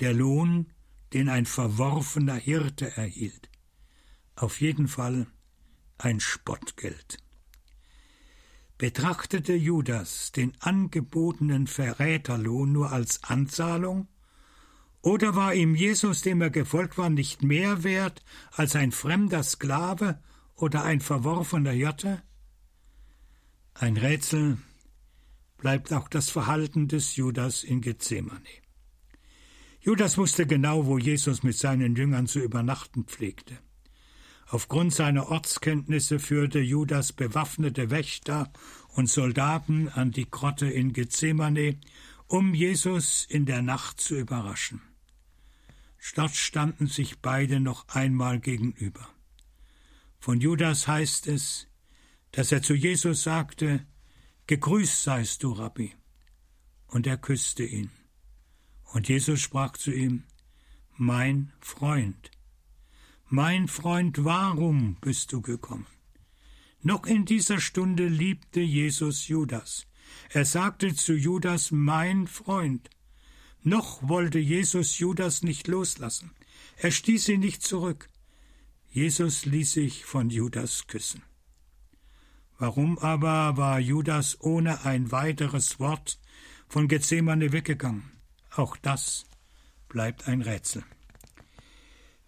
der 0.00 0.14
Lohn 0.14 0.72
den 1.12 1.28
ein 1.28 1.46
verworfener 1.46 2.36
Hirte 2.36 2.96
erhielt. 2.96 3.50
Auf 4.36 4.60
jeden 4.60 4.88
Fall 4.88 5.26
ein 5.98 6.20
Spottgeld. 6.20 7.18
Betrachtete 8.78 9.54
Judas 9.54 10.32
den 10.32 10.52
angebotenen 10.60 11.66
Verräterlohn 11.66 12.72
nur 12.72 12.92
als 12.92 13.24
Anzahlung, 13.24 14.08
oder 15.02 15.34
war 15.34 15.54
ihm 15.54 15.74
Jesus, 15.74 16.20
dem 16.20 16.42
er 16.42 16.50
gefolgt 16.50 16.98
war, 16.98 17.08
nicht 17.08 17.42
mehr 17.42 17.84
wert 17.84 18.22
als 18.52 18.76
ein 18.76 18.92
fremder 18.92 19.42
Sklave 19.42 20.22
oder 20.56 20.84
ein 20.84 21.00
verworfener 21.00 21.70
Hirte? 21.70 22.22
Ein 23.74 23.96
Rätsel 23.96 24.58
bleibt 25.56 25.92
auch 25.92 26.08
das 26.08 26.30
Verhalten 26.30 26.88
des 26.88 27.16
Judas 27.16 27.64
in 27.64 27.80
Gethsemane. 27.80 28.40
Judas 29.80 30.18
wusste 30.18 30.46
genau, 30.46 30.86
wo 30.86 30.98
Jesus 30.98 31.42
mit 31.42 31.56
seinen 31.56 31.96
Jüngern 31.96 32.26
zu 32.26 32.40
übernachten 32.40 33.04
pflegte. 33.04 33.58
Aufgrund 34.46 34.92
seiner 34.92 35.28
Ortskenntnisse 35.28 36.18
führte 36.18 36.58
Judas 36.58 37.12
bewaffnete 37.12 37.90
Wächter 37.90 38.52
und 38.88 39.08
Soldaten 39.08 39.88
an 39.88 40.10
die 40.10 40.28
Grotte 40.28 40.66
in 40.66 40.92
Gethsemane, 40.92 41.78
um 42.26 42.52
Jesus 42.52 43.24
in 43.28 43.46
der 43.46 43.62
Nacht 43.62 44.00
zu 44.00 44.16
überraschen. 44.16 44.82
Dort 46.14 46.34
standen 46.34 46.86
sich 46.86 47.20
beide 47.20 47.60
noch 47.60 47.88
einmal 47.88 48.40
gegenüber. 48.40 49.08
Von 50.18 50.40
Judas 50.40 50.88
heißt 50.88 51.28
es, 51.28 51.69
dass 52.32 52.52
er 52.52 52.62
zu 52.62 52.74
Jesus 52.74 53.22
sagte, 53.22 53.86
Gegrüßt 54.46 55.02
seist 55.04 55.42
du, 55.42 55.52
Rabbi. 55.52 55.94
Und 56.88 57.06
er 57.06 57.16
küsste 57.16 57.64
ihn. 57.64 57.90
Und 58.92 59.08
Jesus 59.08 59.40
sprach 59.40 59.76
zu 59.76 59.92
ihm, 59.92 60.24
Mein 60.96 61.52
Freund, 61.60 62.30
mein 63.28 63.68
Freund, 63.68 64.24
warum 64.24 64.96
bist 65.00 65.32
du 65.32 65.40
gekommen? 65.40 65.86
Noch 66.82 67.06
in 67.06 67.24
dieser 67.24 67.60
Stunde 67.60 68.08
liebte 68.08 68.60
Jesus 68.60 69.28
Judas. 69.28 69.86
Er 70.30 70.44
sagte 70.44 70.94
zu 70.96 71.14
Judas, 71.14 71.70
mein 71.70 72.26
Freund. 72.26 72.90
Noch 73.62 74.08
wollte 74.08 74.40
Jesus 74.40 74.98
Judas 74.98 75.44
nicht 75.44 75.68
loslassen. 75.68 76.32
Er 76.76 76.90
stieß 76.90 77.28
ihn 77.28 77.40
nicht 77.40 77.62
zurück. 77.62 78.08
Jesus 78.90 79.44
ließ 79.44 79.74
sich 79.74 80.04
von 80.04 80.30
Judas 80.30 80.88
küssen. 80.88 81.22
Warum 82.60 82.98
aber 82.98 83.56
war 83.56 83.80
Judas 83.80 84.38
ohne 84.42 84.84
ein 84.84 85.10
weiteres 85.10 85.80
Wort 85.80 86.20
von 86.68 86.88
Gethsemane 86.88 87.52
weggegangen? 87.52 88.12
Auch 88.54 88.76
das 88.76 89.24
bleibt 89.88 90.28
ein 90.28 90.42
Rätsel. 90.42 90.84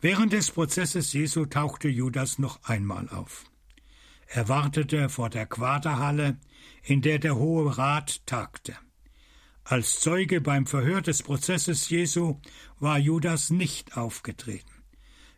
Während 0.01 0.33
des 0.33 0.51
Prozesses 0.51 1.13
Jesu 1.13 1.45
tauchte 1.45 1.89
Judas 1.89 2.39
noch 2.39 2.65
einmal 2.65 3.11
auf. 3.11 3.45
Er 4.27 4.49
wartete 4.49 5.11
vor 5.11 5.29
der 5.29 5.45
Quaderhalle, 5.45 6.39
in 6.83 7.03
der 7.03 7.19
der 7.19 7.37
Hohe 7.37 7.77
Rat 7.77 8.27
tagte. 8.27 8.75
Als 9.65 10.01
Zeuge 10.01 10.41
beim 10.41 10.65
Verhör 10.65 11.03
des 11.03 11.23
Prozesses 11.23 11.91
Jesu 11.91 12.41
war 12.81 12.99
Judas 12.99 13.51
nicht 13.51 13.99
aufgetreten. 13.99 14.72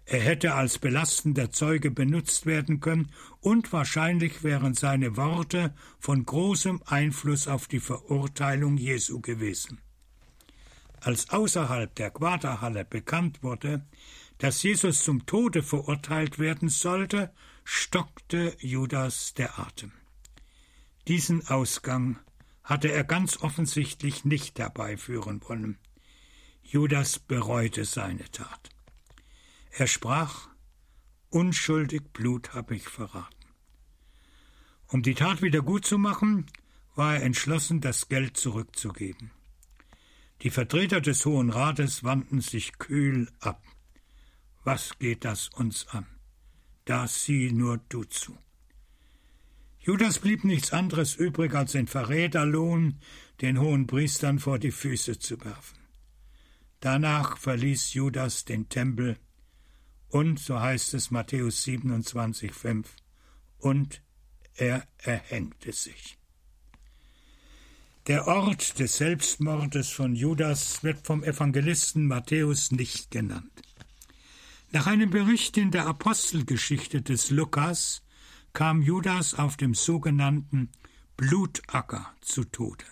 Er 0.06 0.20
hätte 0.20 0.54
als 0.54 0.78
belastender 0.78 1.50
Zeuge 1.50 1.90
benutzt 1.90 2.44
werden 2.44 2.80
können 2.80 3.10
und 3.40 3.72
wahrscheinlich 3.72 4.42
wären 4.42 4.74
seine 4.74 5.16
Worte 5.16 5.74
von 5.98 6.24
großem 6.24 6.82
Einfluss 6.84 7.48
auf 7.48 7.68
die 7.68 7.80
Verurteilung 7.80 8.76
Jesu 8.76 9.20
gewesen. 9.20 9.80
Als 11.00 11.30
außerhalb 11.30 11.94
der 11.94 12.10
Quaderhalle 12.10 12.84
bekannt 12.84 13.42
wurde, 13.42 13.86
dass 14.38 14.62
Jesus 14.62 15.02
zum 15.02 15.26
Tode 15.26 15.62
verurteilt 15.62 16.38
werden 16.38 16.68
sollte, 16.68 17.32
stockte 17.64 18.56
Judas 18.58 19.32
der 19.34 19.58
Atem. 19.58 19.92
Diesen 21.08 21.46
Ausgang 21.48 22.18
hatte 22.62 22.90
er 22.90 23.04
ganz 23.04 23.42
offensichtlich 23.42 24.24
nicht 24.24 24.58
herbeiführen 24.58 25.42
wollen. 25.46 25.78
Judas 26.62 27.18
bereute 27.18 27.84
seine 27.84 28.24
Tat. 28.30 28.73
Er 29.76 29.88
sprach 29.88 30.48
Unschuldig 31.30 32.12
Blut 32.12 32.54
habe 32.54 32.76
ich 32.76 32.84
verraten. 32.84 33.48
Um 34.86 35.02
die 35.02 35.16
Tat 35.16 35.42
wieder 35.42 35.62
gut 35.62 35.84
zu 35.84 35.98
machen, 35.98 36.46
war 36.94 37.16
er 37.16 37.24
entschlossen, 37.24 37.80
das 37.80 38.08
Geld 38.08 38.36
zurückzugeben. 38.36 39.32
Die 40.42 40.50
Vertreter 40.50 41.00
des 41.00 41.26
Hohen 41.26 41.50
Rates 41.50 42.04
wandten 42.04 42.40
sich 42.40 42.78
kühl 42.78 43.28
ab. 43.40 43.64
Was 44.62 44.96
geht 45.00 45.24
das 45.24 45.48
uns 45.48 45.88
an? 45.88 46.06
Da 46.84 47.08
sieh 47.08 47.50
nur 47.50 47.78
du 47.88 48.04
zu. 48.04 48.38
Judas 49.80 50.20
blieb 50.20 50.44
nichts 50.44 50.72
anderes 50.72 51.16
übrig, 51.16 51.52
als 51.52 51.72
den 51.72 51.88
Verräterlohn 51.88 53.00
den 53.40 53.58
hohen 53.58 53.88
Priestern 53.88 54.38
vor 54.38 54.60
die 54.60 54.70
Füße 54.70 55.18
zu 55.18 55.44
werfen. 55.44 55.78
Danach 56.78 57.38
verließ 57.38 57.94
Judas 57.94 58.44
den 58.44 58.68
Tempel 58.68 59.18
und, 60.08 60.38
so 60.38 60.60
heißt 60.60 60.94
es 60.94 61.10
Matthäus 61.10 61.64
27, 61.64 62.52
5, 62.52 62.88
und 63.58 64.02
er 64.54 64.86
erhängte 64.98 65.72
sich. 65.72 66.18
Der 68.06 68.26
Ort 68.26 68.78
des 68.78 68.98
Selbstmordes 68.98 69.88
von 69.88 70.14
Judas 70.14 70.82
wird 70.84 71.06
vom 71.06 71.24
Evangelisten 71.24 72.06
Matthäus 72.06 72.70
nicht 72.70 73.10
genannt. 73.10 73.62
Nach 74.72 74.86
einem 74.86 75.10
Bericht 75.10 75.56
in 75.56 75.70
der 75.70 75.86
Apostelgeschichte 75.86 77.00
des 77.00 77.30
Lukas 77.30 78.02
kam 78.52 78.82
Judas 78.82 79.34
auf 79.34 79.56
dem 79.56 79.74
sogenannten 79.74 80.70
Blutacker 81.16 82.14
zu 82.20 82.44
Tode. 82.44 82.84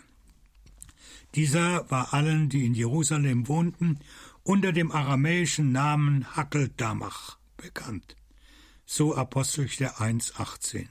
Dieser 1.35 1.91
war 1.91 2.15
allen, 2.15 2.49
die 2.49 2.65
in 2.65 2.75
Jerusalem 2.75 3.49
wohnten, 3.49 3.99
unter 4.43 4.73
dem 4.73 4.91
aramäischen 4.91 5.73
Namen 5.73 6.37
Hackeldamach 6.37 7.39
bekannt. 7.57 8.17
So 8.85 9.15
Apostelgeschichte 9.15 9.97
1,18. 9.99 10.89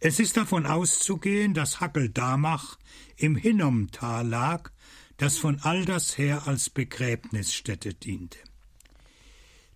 Es 0.00 0.18
ist 0.18 0.36
davon 0.36 0.66
auszugehen, 0.66 1.54
dass 1.54 1.80
Hackeldamach 1.80 2.78
im 3.16 3.36
Hinnomtal 3.36 4.26
lag, 4.26 4.70
das 5.16 5.38
von 5.38 5.60
alters 5.60 6.18
her 6.18 6.46
als 6.46 6.70
Begräbnisstätte 6.70 7.94
diente. 7.94 8.38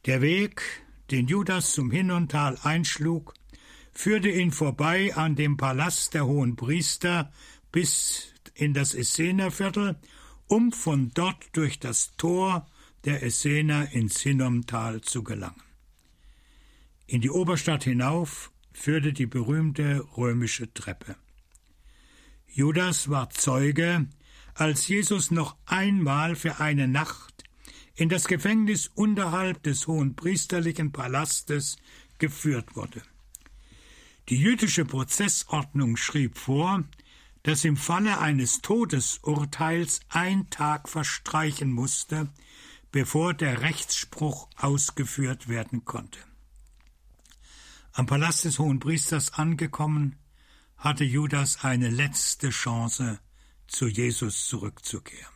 Der 0.04 0.21
Weg, 0.21 0.62
den 1.11 1.28
Judas 1.28 1.73
zum 1.73 1.90
Hinnomtal 1.90 2.59
einschlug, 2.62 3.35
führte 3.92 4.28
ihn 4.28 4.52
vorbei 4.52 5.14
an 5.14 5.37
dem 5.37 5.56
Palast 5.56 6.14
der 6.14 6.26
hohen 6.26 6.56
Priester 6.56 7.33
bis 7.73 8.33
in 8.54 8.75
das 8.75 8.95
Essenerviertel, 8.95 9.97
um 10.49 10.73
von 10.73 11.11
dort 11.15 11.45
durch 11.52 11.78
das 11.78 12.17
Tor 12.17 12.67
der 13.04 13.23
Essener 13.23 13.93
ins 13.93 14.21
Hinnomtal 14.21 15.00
zu 15.00 15.23
gelangen. 15.23 15.63
In 17.06 17.21
die 17.21 17.30
Oberstadt 17.30 17.85
hinauf 17.85 18.50
führte 18.73 19.13
die 19.13 19.26
berühmte 19.26 20.04
römische 20.17 20.73
Treppe. 20.75 21.17
Judas 22.47 23.09
war 23.09 23.30
Zeuge, 23.30 24.06
als 24.54 24.89
Jesus 24.89 25.30
noch 25.30 25.56
einmal 25.67 26.35
für 26.35 26.61
eine 26.61 26.89
Nacht 26.89 27.45
in 27.95 28.09
das 28.09 28.26
Gefängnis 28.26 28.91
unterhalb 28.95 29.63
des 29.63 29.87
hohen 29.87 30.17
priesterlichen 30.17 30.93
Palastes 30.93 31.76
geführt 32.19 32.76
wurde. 32.76 33.02
Die 34.28 34.37
jüdische 34.37 34.85
Prozessordnung 34.85 35.97
schrieb 35.97 36.37
vor, 36.37 36.85
dass 37.47 37.65
im 37.65 37.76
Falle 37.76 38.19
eines 38.19 38.61
Todesurteils 38.61 40.00
ein 40.09 40.50
Tag 40.50 40.89
verstreichen 40.89 41.71
musste, 41.71 42.28
bevor 42.91 43.35
der 43.35 43.61
Rechtsspruch 43.61 44.49
ausgeführt 44.56 45.47
werden 45.47 45.85
konnte. 45.85 46.19
Am 47.93 48.06
Palast 48.06 48.47
des 48.47 48.59
Hohen 48.59 48.80
Priesters 48.80 49.35
angekommen, 49.35 50.17
hatte 50.76 51.04
Judas 51.04 51.63
eine 51.63 51.89
letzte 51.89 52.50
Chance, 52.50 53.21
zu 53.69 53.87
Jesus 53.87 54.49
zurückzukehren. 54.49 55.32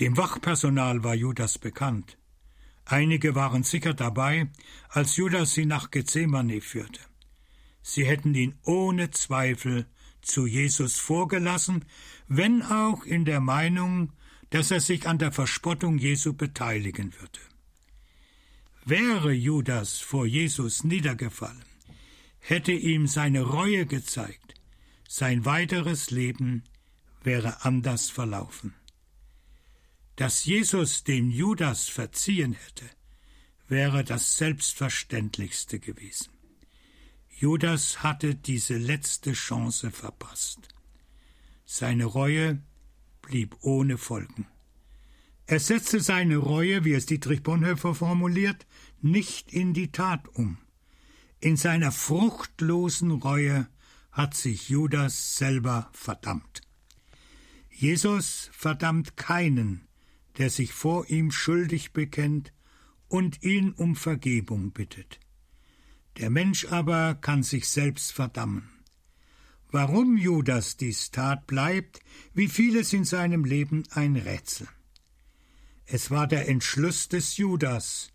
Dem 0.00 0.16
Wachpersonal 0.16 1.04
war 1.04 1.14
Judas 1.14 1.58
bekannt. 1.58 2.16
Einige 2.86 3.34
waren 3.34 3.62
sicher 3.62 3.92
dabei, 3.92 4.50
als 4.88 5.16
Judas 5.16 5.52
sie 5.52 5.66
nach 5.66 5.90
Gethsemane 5.90 6.62
führte. 6.62 7.02
Sie 7.82 8.06
hätten 8.06 8.34
ihn 8.34 8.58
ohne 8.62 9.10
Zweifel 9.10 9.86
zu 10.26 10.46
Jesus 10.46 10.98
vorgelassen, 10.98 11.84
wenn 12.28 12.62
auch 12.62 13.04
in 13.04 13.24
der 13.24 13.40
Meinung, 13.40 14.12
dass 14.50 14.70
er 14.70 14.80
sich 14.80 15.08
an 15.08 15.18
der 15.18 15.32
Verspottung 15.32 15.98
Jesu 15.98 16.32
beteiligen 16.32 17.12
würde. 17.14 17.40
Wäre 18.84 19.32
Judas 19.32 19.98
vor 19.98 20.26
Jesus 20.26 20.84
niedergefallen, 20.84 21.64
hätte 22.38 22.72
ihm 22.72 23.06
seine 23.06 23.42
Reue 23.42 23.86
gezeigt, 23.86 24.54
sein 25.08 25.44
weiteres 25.44 26.10
Leben 26.10 26.64
wäre 27.22 27.64
anders 27.64 28.10
verlaufen. 28.10 28.74
Dass 30.16 30.44
Jesus 30.44 31.02
dem 31.02 31.30
Judas 31.30 31.88
verziehen 31.88 32.52
hätte, 32.52 32.88
wäre 33.66 34.04
das 34.04 34.36
Selbstverständlichste 34.36 35.80
gewesen. 35.80 36.33
Judas 37.36 38.02
hatte 38.02 38.34
diese 38.36 38.76
letzte 38.76 39.32
Chance 39.32 39.90
verpasst. 39.90 40.68
Seine 41.64 42.04
Reue 42.04 42.62
blieb 43.22 43.56
ohne 43.60 43.98
Folgen. 43.98 44.46
Er 45.46 45.60
setzte 45.60 46.00
seine 46.00 46.36
Reue, 46.36 46.84
wie 46.84 46.92
es 46.92 47.06
Dietrich 47.06 47.42
Bonhoeffer 47.42 47.94
formuliert, 47.94 48.66
nicht 49.02 49.52
in 49.52 49.74
die 49.74 49.90
Tat 49.90 50.28
um. 50.28 50.58
In 51.40 51.56
seiner 51.56 51.92
fruchtlosen 51.92 53.10
Reue 53.10 53.68
hat 54.12 54.34
sich 54.34 54.68
Judas 54.68 55.36
selber 55.36 55.90
verdammt. 55.92 56.62
Jesus 57.68 58.48
verdammt 58.52 59.16
keinen, 59.16 59.88
der 60.38 60.50
sich 60.50 60.72
vor 60.72 61.10
ihm 61.10 61.32
schuldig 61.32 61.92
bekennt 61.92 62.52
und 63.08 63.42
ihn 63.42 63.72
um 63.72 63.96
Vergebung 63.96 64.70
bittet. 64.70 65.18
Der 66.18 66.30
Mensch 66.30 66.66
aber 66.66 67.14
kann 67.16 67.42
sich 67.42 67.68
selbst 67.68 68.12
verdammen. 68.12 68.68
Warum 69.70 70.16
Judas 70.16 70.76
dies 70.76 71.10
tat, 71.10 71.46
bleibt, 71.48 72.00
wie 72.32 72.48
vieles 72.48 72.92
in 72.92 73.04
seinem 73.04 73.44
Leben, 73.44 73.82
ein 73.90 74.14
Rätsel. 74.14 74.68
Es 75.86 76.10
war 76.10 76.28
der 76.28 76.48
Entschluss 76.48 77.08
des 77.08 77.36
Judas, 77.36 78.12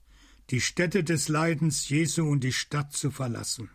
die 0.50 0.62
Stätte 0.62 1.04
des 1.04 1.28
Leidens 1.28 1.90
Jesu 1.90 2.26
und 2.28 2.44
die 2.44 2.54
Stadt 2.54 2.94
zu 2.94 3.12
verlassen. 3.12 3.70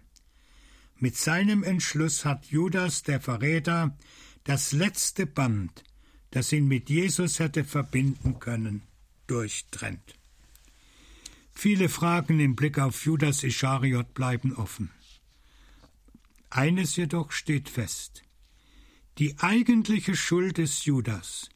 Mit 0.97 1.17
seinem 1.17 1.63
Entschluss 1.63 2.25
hat 2.25 2.47
Judas, 2.47 3.03
der 3.03 3.21
Verräter, 3.21 3.97
das 4.45 4.73
letzte 4.73 5.27
Band, 5.27 5.85
das 6.31 6.53
ihn 6.53 6.67
mit 6.67 6.89
Jesus 6.89 7.39
hätte 7.39 7.65
verbinden 7.65 8.39
können, 8.39 8.83
durchtrennt. 9.27 10.15
Viele 11.55 11.89
Fragen 11.89 12.41
im 12.41 12.57
Blick 12.57 12.79
auf 12.79 13.05
Judas 13.05 13.43
Ischariot 13.43 14.13
bleiben 14.13 14.55
offen. 14.55 14.91
Eines 16.51 16.97
jedoch 16.97 17.33
steht 17.33 17.69
fest. 17.69 18.23
Die 19.19 19.39
eigentliche 19.39 20.17
Schuld 20.17 20.59
des 20.59 20.85
Judas, 20.85 21.49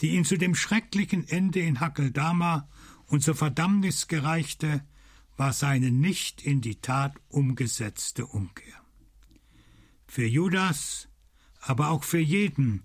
die 0.00 0.10
ihn 0.10 0.24
zu 0.24 0.36
dem 0.36 0.54
schrecklichen 0.54 1.26
Ende 1.28 1.60
in 1.60 1.80
Hackeldama 1.80 2.68
und 3.06 3.22
zur 3.22 3.34
Verdammnis 3.34 4.08
gereichte, 4.08 4.84
war 5.36 5.52
seine 5.52 5.90
nicht 5.90 6.42
in 6.42 6.60
die 6.60 6.80
Tat 6.80 7.16
umgesetzte 7.28 8.26
Umkehr. 8.26 8.80
Für 10.06 10.26
Judas, 10.26 11.08
aber 11.60 11.90
auch 11.90 12.04
für 12.04 12.18
jeden 12.18 12.82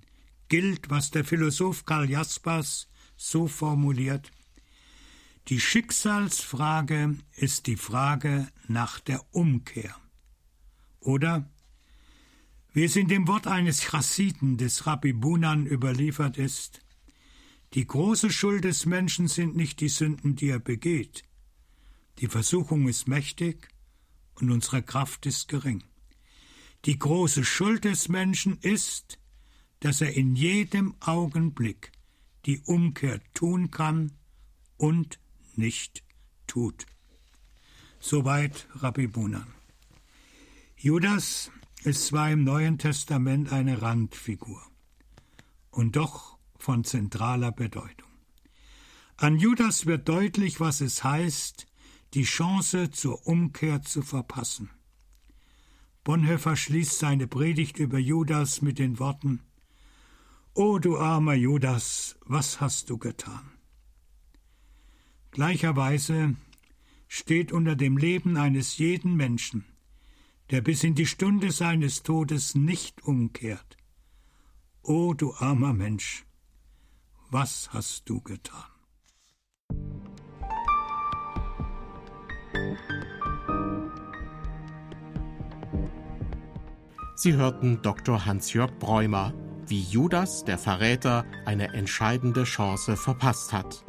gilt, 0.47 0.89
was 0.89 1.11
der 1.11 1.25
Philosoph 1.25 1.85
Karl 1.85 2.09
Jaspers 2.09 2.87
so 3.17 3.47
formuliert, 3.47 4.31
die 5.47 5.59
Schicksalsfrage 5.59 7.17
ist 7.35 7.67
die 7.67 7.75
Frage 7.75 8.47
nach 8.67 8.99
der 8.99 9.23
Umkehr. 9.31 9.95
Oder 10.99 11.47
wie 12.73 12.83
es 12.83 12.95
in 12.95 13.07
dem 13.07 13.27
Wort 13.27 13.45
eines 13.45 13.81
Chassiden 13.81 14.57
des 14.57 14.87
Rabbi 14.87 15.13
Bunan 15.13 15.67
überliefert 15.67 16.37
ist, 16.37 16.81
die 17.73 17.85
große 17.85 18.31
Schuld 18.31 18.63
des 18.63 18.85
Menschen 18.85 19.27
sind 19.27 19.55
nicht 19.55 19.81
die 19.81 19.89
Sünden, 19.89 20.35
die 20.35 20.49
er 20.49 20.59
begeht. 20.59 21.23
Die 22.19 22.27
Versuchung 22.27 22.87
ist 22.87 23.07
mächtig 23.07 23.67
und 24.35 24.49
unsere 24.49 24.81
Kraft 24.81 25.25
ist 25.25 25.47
gering. 25.47 25.83
Die 26.85 26.97
große 26.97 27.43
Schuld 27.43 27.85
des 27.85 28.09
Menschen 28.09 28.57
ist, 28.59 29.19
dass 29.79 30.01
er 30.01 30.15
in 30.15 30.35
jedem 30.35 30.95
Augenblick 31.01 31.91
die 32.45 32.59
Umkehr 32.61 33.21
tun 33.33 33.71
kann 33.71 34.13
und 34.77 35.19
nicht 35.57 36.03
tut. 36.47 36.85
Soweit 37.99 38.67
Rabbi 38.75 39.07
Bunan. 39.07 39.47
Judas 40.77 41.51
ist 41.83 42.07
zwar 42.07 42.31
im 42.31 42.43
Neuen 42.43 42.77
Testament 42.77 43.51
eine 43.51 43.81
Randfigur 43.81 44.61
und 45.71 45.95
doch 45.95 46.37
von 46.57 46.83
zentraler 46.83 47.51
Bedeutung. 47.51 48.09
An 49.17 49.39
Judas 49.39 49.85
wird 49.85 50.09
deutlich, 50.09 50.59
was 50.59 50.81
es 50.81 51.03
heißt, 51.03 51.67
die 52.13 52.23
Chance 52.23 52.91
zur 52.91 53.25
Umkehr 53.27 53.81
zu 53.81 54.01
verpassen. 54.01 54.69
Bonhoeffer 56.03 56.55
schließt 56.55 56.99
seine 56.99 57.27
Predigt 57.27 57.79
über 57.79 57.97
Judas 57.97 58.61
mit 58.61 58.77
den 58.77 58.99
Worten 58.99 59.41
O 60.57 60.79
du 60.79 60.97
armer 60.97 61.33
Judas, 61.33 62.15
was 62.25 62.61
hast 62.61 62.89
du 62.89 62.97
getan? 62.97 63.54
Gleicherweise 65.35 66.37
steht 67.09 67.51
unter 67.51 67.75
dem 67.75 67.97
Leben 67.97 68.37
eines 68.37 68.77
jeden 68.77 69.17
Menschen, 69.17 69.65
der 70.49 70.61
bis 70.61 70.85
in 70.85 70.95
die 70.95 71.05
Stunde 71.05 71.51
seines 71.51 72.03
Todes 72.03 72.55
nicht 72.55 73.03
umkehrt. 73.03 73.75
O 74.81 75.13
du 75.13 75.33
armer 75.33 75.73
Mensch, 75.73 76.23
was 77.31 77.73
hast 77.73 78.07
du 78.07 78.21
getan? 78.21 78.63
Sie 87.17 87.33
hörten 87.33 87.81
Dr. 87.81 88.25
Hans-Jörg 88.25 88.79
Bräumer, 88.79 89.33
wie 89.67 89.81
Judas, 89.81 90.45
der 90.45 90.57
Verräter, 90.57 91.25
eine 91.45 91.73
entscheidende 91.73 92.45
Chance 92.45 92.95
verpasst 92.95 93.51
hat. 93.51 93.85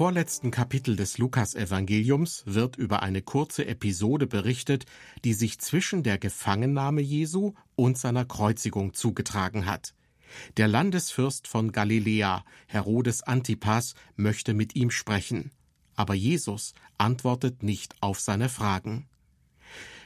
Vorletzten 0.00 0.50
Kapitel 0.50 0.96
des 0.96 1.18
Lukasevangeliums 1.18 2.44
wird 2.46 2.76
über 2.76 3.02
eine 3.02 3.20
kurze 3.20 3.66
Episode 3.66 4.26
berichtet, 4.26 4.86
die 5.24 5.34
sich 5.34 5.58
zwischen 5.58 6.02
der 6.02 6.16
Gefangennahme 6.16 7.02
Jesu 7.02 7.52
und 7.76 7.98
seiner 7.98 8.24
Kreuzigung 8.24 8.94
zugetragen 8.94 9.66
hat. 9.66 9.92
Der 10.56 10.68
Landesfürst 10.68 11.46
von 11.46 11.70
Galiläa, 11.70 12.46
Herodes 12.66 13.22
Antipas, 13.24 13.92
möchte 14.16 14.54
mit 14.54 14.74
ihm 14.74 14.90
sprechen, 14.90 15.50
aber 15.96 16.14
Jesus 16.14 16.72
antwortet 16.96 17.62
nicht 17.62 17.94
auf 18.00 18.20
seine 18.20 18.48
Fragen. 18.48 19.06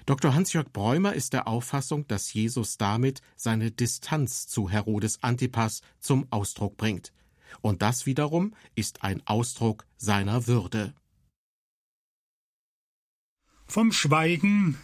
Dr. 0.07 0.35
Hans-Jörg 0.35 0.73
Bräumer 0.73 1.15
ist 1.15 1.35
der 1.35 1.47
Auffassung, 1.47 2.05
dass 2.09 2.33
Jesus 2.33 2.79
damit 2.79 3.21
seine 3.37 3.71
Distanz 3.71 4.49
zu 4.49 4.69
Herodes 4.69 5.23
Antipas 5.23 5.83
zum 6.01 6.27
Ausdruck 6.31 6.77
bringt 6.77 7.13
und 7.61 7.83
das 7.83 8.07
wiederum 8.07 8.55
ist 8.75 9.03
ein 9.03 9.27
Ausdruck 9.27 9.87
seiner 9.97 10.47
Würde. 10.47 10.95
Vom 13.67 13.93
Schweigen 13.93 14.79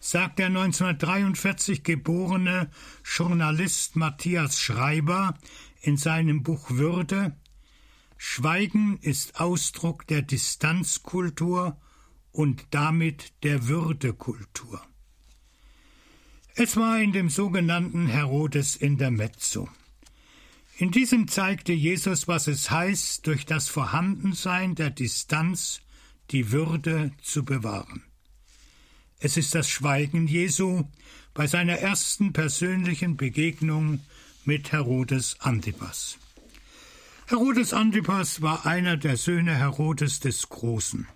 sagt 0.00 0.38
der 0.38 0.46
1943 0.46 1.82
geborene 1.82 2.70
Journalist 3.04 3.96
Matthias 3.96 4.60
Schreiber 4.60 5.38
in 5.80 5.96
seinem 5.96 6.42
Buch 6.42 6.70
Würde 6.70 7.36
Schweigen 8.16 8.98
ist 9.02 9.38
Ausdruck 9.38 10.06
der 10.06 10.22
Distanzkultur 10.22 11.78
und 12.32 12.66
damit 12.70 13.34
der 13.42 13.68
Würdekultur. 13.68 14.80
Es 16.54 16.76
war 16.76 17.00
in 17.00 17.12
dem 17.12 17.28
sogenannten 17.28 18.06
Herodes 18.06 18.76
Intermezzo. 18.76 19.68
In 20.76 20.90
diesem 20.90 21.28
zeigte 21.28 21.72
Jesus, 21.72 22.26
was 22.26 22.48
es 22.48 22.70
heißt, 22.70 23.26
durch 23.28 23.46
das 23.46 23.68
Vorhandensein 23.68 24.74
der 24.74 24.90
Distanz 24.90 25.80
die 26.32 26.50
Würde 26.50 27.12
zu 27.22 27.44
bewahren. 27.44 28.02
Es 29.20 29.36
ist 29.36 29.54
das 29.54 29.68
Schweigen 29.70 30.26
Jesu 30.26 30.84
bei 31.32 31.46
seiner 31.46 31.74
ersten 31.74 32.32
persönlichen 32.32 33.16
Begegnung 33.16 34.00
mit 34.44 34.72
Herodes 34.72 35.36
Antipas. 35.38 36.18
Herodes 37.26 37.72
Antipas 37.72 38.42
war 38.42 38.66
einer 38.66 38.96
der 38.96 39.16
Söhne 39.16 39.54
Herodes 39.54 40.18
des 40.18 40.48
Großen. 40.48 41.06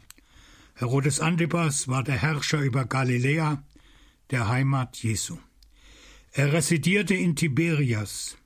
Herodes 0.77 1.19
Antipas 1.19 1.89
war 1.89 2.05
der 2.05 2.17
Herrscher 2.17 2.61
über 2.61 2.85
Galiläa, 2.85 3.63
der 4.31 4.49
Heimat 4.49 4.97
Jesu. 5.03 5.39
Er 6.31 6.53
residierte 6.53 7.15
in 7.15 7.35
Tiberias, 7.35 8.39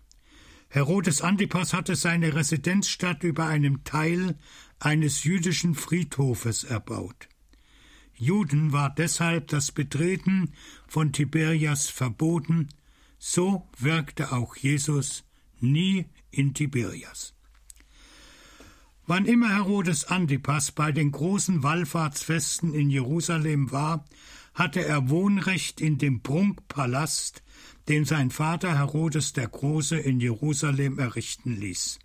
Herodes 0.75 1.21
Antipas 1.21 1.75
hatte 1.75 1.97
seine 1.97 2.35
Residenzstadt 2.35 3.25
über 3.25 3.47
einem 3.47 3.85
Teil 3.85 4.39
eines 4.81 5.23
jüdischen 5.23 5.75
Friedhofes 5.75 6.65
erbaut. 6.65 7.29
Juden 8.15 8.73
war 8.73 8.89
deshalb 8.89 9.49
das 9.49 9.71
Betreten 9.71 10.55
von 10.89 11.13
Tiberias 11.13 11.91
verboten, 11.91 12.71
so 13.19 13.69
wirkte 13.79 14.33
auch 14.33 14.57
Jesus 14.57 15.25
nie 15.61 16.07
in 16.31 16.55
Tiberias. 16.55 17.35
Wann 19.07 19.27
immer 19.27 19.51
Herodes 19.51 20.07
Antipas 20.07 20.73
bei 20.73 20.91
den 20.91 21.13
großen 21.13 21.63
Wallfahrtsfesten 21.63 22.73
in 22.73 22.89
Jerusalem 22.89 23.73
war, 23.73 24.07
hatte 24.55 24.85
er 24.85 25.09
Wohnrecht 25.09 25.81
in 25.81 25.99
dem 25.99 26.23
Prunkpalast 26.23 27.43
den 27.89 28.05
sein 28.05 28.31
Vater 28.31 28.77
Herodes 28.77 29.33
der 29.33 29.49
Große 29.49 29.99
in 29.99 30.21
Jerusalem 30.21 30.99
errichten 30.99 31.57
ließ. 31.57 31.99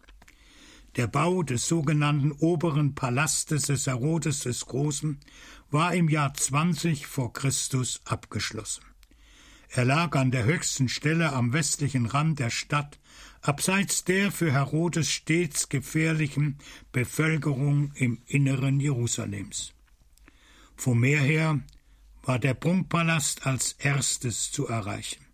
Der 0.95 1.07
Bau 1.07 1.43
des 1.43 1.67
sogenannten 1.67 2.31
oberen 2.31 2.95
Palastes 2.95 3.63
des 3.63 3.86
Herodes 3.86 4.39
des 4.39 4.65
Großen 4.65 5.19
war 5.69 5.93
im 5.93 6.10
Jahr 6.10 6.33
20 6.33 7.05
vor 7.05 7.33
Christus 7.33 8.01
abgeschlossen. 8.05 8.83
Er 9.69 9.86
lag 9.86 10.15
an 10.15 10.31
der 10.31 10.45
höchsten 10.45 10.89
Stelle 10.89 11.33
am 11.33 11.53
westlichen 11.53 12.05
Rand 12.05 12.39
der 12.39 12.49
Stadt, 12.49 12.99
abseits 13.41 14.05
der 14.05 14.31
für 14.31 14.51
Herodes 14.51 15.12
stets 15.12 15.69
gefährlichen 15.69 16.57
Bevölkerung 16.91 17.91
im 17.93 18.21
Inneren 18.25 18.79
Jerusalems. 18.79 19.73
Vom 20.75 21.01
Meer 21.01 21.19
her 21.19 21.60
war 22.27 22.39
der 22.39 22.53
Prunkpalast 22.53 23.45
als 23.45 23.73
erstes 23.73 24.51
zu 24.51 24.67
erreichen. 24.67 25.25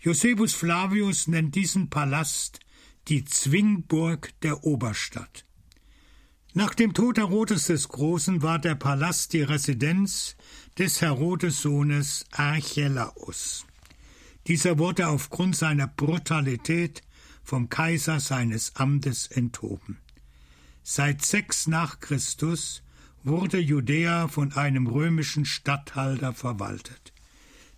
Josephus 0.00 0.54
Flavius 0.54 1.28
nennt 1.28 1.54
diesen 1.54 1.90
Palast 1.90 2.60
die 3.08 3.24
Zwingburg 3.24 4.32
der 4.40 4.64
Oberstadt. 4.64 5.44
Nach 6.54 6.74
dem 6.74 6.94
Tod 6.94 7.18
Herodes 7.18 7.66
des 7.66 7.88
Großen 7.88 8.42
war 8.42 8.58
der 8.58 8.74
Palast 8.74 9.34
die 9.34 9.42
Residenz 9.42 10.36
des 10.78 11.02
Herodes-Sohnes 11.02 12.24
Archelaus. 12.30 13.66
Dieser 14.46 14.78
wurde 14.78 15.08
aufgrund 15.08 15.56
seiner 15.56 15.88
Brutalität 15.88 17.02
vom 17.42 17.68
Kaiser 17.68 18.18
seines 18.18 18.76
Amtes 18.76 19.26
enthoben. 19.26 19.98
Seit 20.82 21.22
sechs 21.22 21.66
nach 21.66 22.00
Christus 22.00 22.82
wurde 23.28 23.58
Judäa 23.58 24.28
von 24.28 24.52
einem 24.54 24.86
römischen 24.86 25.44
Statthalter 25.44 26.32
verwaltet. 26.32 27.12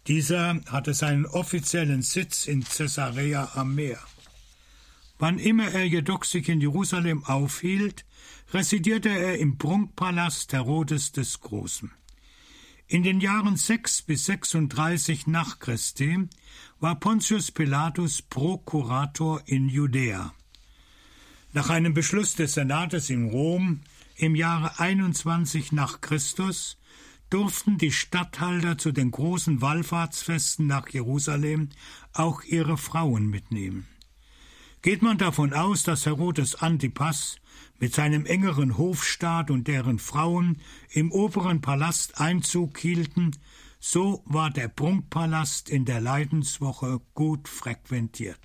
Dieser 0.06 0.60
hatte 0.66 0.94
seinen 0.94 1.26
offiziellen 1.26 2.02
Sitz 2.02 2.46
in 2.46 2.64
Caesarea 2.64 3.50
am 3.54 3.74
Meer. 3.74 3.98
Wann 5.18 5.38
immer 5.38 5.68
er 5.68 5.84
jedoch 5.84 6.24
sich 6.24 6.48
in 6.48 6.60
Jerusalem 6.60 7.24
aufhielt, 7.24 8.06
residierte 8.54 9.10
er 9.10 9.38
im 9.38 9.58
Prunkpalast 9.58 10.52
Herodes 10.52 11.12
des 11.12 11.40
Großen. 11.40 11.92
In 12.88 13.02
den 13.02 13.20
Jahren 13.20 13.56
6 13.56 14.02
bis 14.02 14.26
36 14.26 15.26
nach 15.26 15.58
Christi 15.58 16.26
war 16.80 16.98
Pontius 16.98 17.52
Pilatus 17.52 18.22
Prokurator 18.22 19.42
in 19.46 19.68
Judäa. 19.68 20.34
Nach 21.52 21.68
einem 21.68 21.94
Beschluss 21.94 22.34
des 22.34 22.54
Senates 22.54 23.10
in 23.10 23.28
Rom 23.28 23.82
im 24.20 24.34
Jahre 24.34 24.78
21 24.78 25.72
nach 25.72 26.02
Christus 26.02 26.76
durften 27.30 27.78
die 27.78 27.92
Statthalter 27.92 28.76
zu 28.76 28.92
den 28.92 29.10
großen 29.10 29.62
Wallfahrtsfesten 29.62 30.66
nach 30.66 30.88
Jerusalem 30.90 31.70
auch 32.12 32.42
ihre 32.42 32.76
Frauen 32.76 33.28
mitnehmen. 33.28 33.88
Geht 34.82 35.00
man 35.00 35.16
davon 35.16 35.54
aus, 35.54 35.84
dass 35.84 36.04
Herodes 36.04 36.56
Antipas 36.56 37.36
mit 37.78 37.94
seinem 37.94 38.26
engeren 38.26 38.76
Hofstaat 38.76 39.50
und 39.50 39.68
deren 39.68 39.98
Frauen 39.98 40.60
im 40.90 41.12
oberen 41.12 41.62
Palast 41.62 42.20
Einzug 42.20 42.78
hielten, 42.78 43.30
so 43.78 44.22
war 44.26 44.50
der 44.50 44.68
Prunkpalast 44.68 45.70
in 45.70 45.86
der 45.86 46.02
Leidenswoche 46.02 47.00
gut 47.14 47.48
frequentiert. 47.48 48.40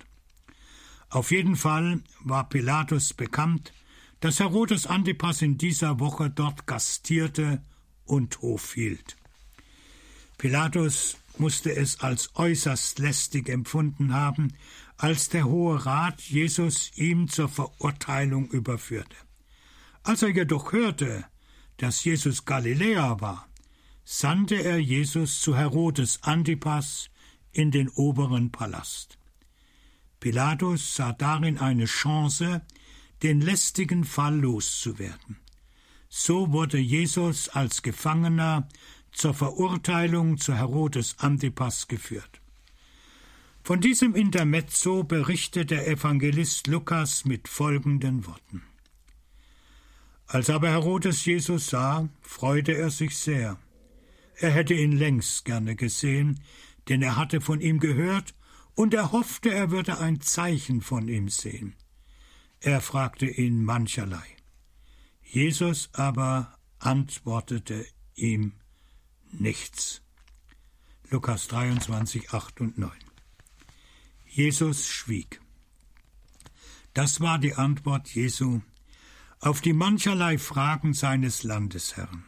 Auf 1.10 1.32
jeden 1.32 1.56
Fall 1.56 2.00
war 2.20 2.48
Pilatus 2.48 3.12
bekannt, 3.12 3.74
dass 4.20 4.40
Herodes 4.40 4.86
Antipas 4.86 5.42
in 5.42 5.58
dieser 5.58 6.00
Woche 6.00 6.30
dort 6.30 6.66
gastierte 6.66 7.62
und 8.04 8.40
Hof 8.40 8.74
hielt. 8.74 9.16
Pilatus 10.38 11.16
musste 11.38 11.74
es 11.74 12.00
als 12.00 12.34
äußerst 12.34 12.98
lästig 12.98 13.48
empfunden 13.48 14.14
haben, 14.14 14.54
als 14.96 15.28
der 15.28 15.44
Hohe 15.44 15.84
Rat 15.84 16.20
Jesus 16.22 16.90
ihm 16.96 17.28
zur 17.28 17.48
Verurteilung 17.48 18.48
überführte. 18.48 19.16
Als 20.02 20.22
er 20.22 20.30
jedoch 20.30 20.72
hörte, 20.72 21.24
dass 21.76 22.04
Jesus 22.04 22.44
Galiläer 22.44 23.20
war, 23.20 23.48
sandte 24.04 24.54
er 24.54 24.78
Jesus 24.78 25.40
zu 25.40 25.56
Herodes 25.56 26.22
Antipas 26.22 27.10
in 27.52 27.70
den 27.70 27.88
oberen 27.88 28.52
Palast. 28.52 29.18
Pilatus 30.20 30.94
sah 30.94 31.12
darin 31.12 31.58
eine 31.58 31.86
Chance, 31.86 32.62
den 33.22 33.40
lästigen 33.40 34.04
Fall 34.04 34.38
loszuwerden. 34.38 35.38
So 36.08 36.52
wurde 36.52 36.78
Jesus 36.78 37.48
als 37.48 37.82
Gefangener 37.82 38.68
zur 39.12 39.34
Verurteilung 39.34 40.38
zu 40.38 40.54
Herodes 40.54 41.16
Antipas 41.18 41.88
geführt. 41.88 42.40
Von 43.62 43.80
diesem 43.80 44.14
Intermezzo 44.14 45.02
berichtet 45.02 45.70
der 45.70 45.88
Evangelist 45.88 46.68
Lukas 46.68 47.24
mit 47.24 47.48
folgenden 47.48 48.26
Worten. 48.26 48.62
Als 50.28 50.50
aber 50.50 50.70
Herodes 50.70 51.24
Jesus 51.24 51.68
sah, 51.68 52.08
freute 52.20 52.72
er 52.72 52.90
sich 52.90 53.16
sehr. 53.16 53.58
Er 54.36 54.50
hätte 54.50 54.74
ihn 54.74 54.92
längst 54.92 55.44
gerne 55.44 55.76
gesehen, 55.76 56.40
denn 56.88 57.02
er 57.02 57.16
hatte 57.16 57.40
von 57.40 57.60
ihm 57.60 57.80
gehört 57.80 58.34
und 58.74 58.92
er 58.92 59.12
hoffte, 59.12 59.52
er 59.52 59.70
würde 59.70 59.98
ein 59.98 60.20
Zeichen 60.20 60.80
von 60.80 61.08
ihm 61.08 61.28
sehen. 61.28 61.74
Er 62.60 62.80
fragte 62.80 63.26
ihn 63.26 63.64
mancherlei. 63.64 64.26
Jesus 65.22 65.90
aber 65.92 66.56
antwortete 66.78 67.86
ihm 68.14 68.52
nichts. 69.32 70.02
Lukas 71.10 71.48
23, 71.48 72.32
8 72.32 72.60
und 72.60 72.78
9. 72.78 72.90
Jesus 74.26 74.86
schwieg. 74.86 75.40
Das 76.94 77.20
war 77.20 77.38
die 77.38 77.54
Antwort 77.54 78.08
Jesu 78.08 78.60
auf 79.40 79.60
die 79.60 79.72
mancherlei 79.72 80.38
Fragen 80.38 80.94
seines 80.94 81.42
Landesherrn. 81.42 82.24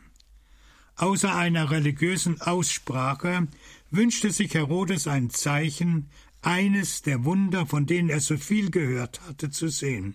Außer 0.97 1.35
einer 1.35 1.71
religiösen 1.71 2.41
Aussprache 2.41 3.49
wünschte 3.91 4.31
sich 4.31 4.55
Herodes 4.55 5.07
ein 5.07 5.31
Zeichen, 5.31 6.11
eines 6.49 7.03
der 7.03 7.27
Wunder, 7.27 7.67
von 7.67 7.85
denen 7.85 8.09
er 8.09 8.21
so 8.21 8.39
viel 8.39 8.71
gehört 8.71 9.21
hatte, 9.29 9.51
zu 9.51 9.69
sehen. 9.69 10.15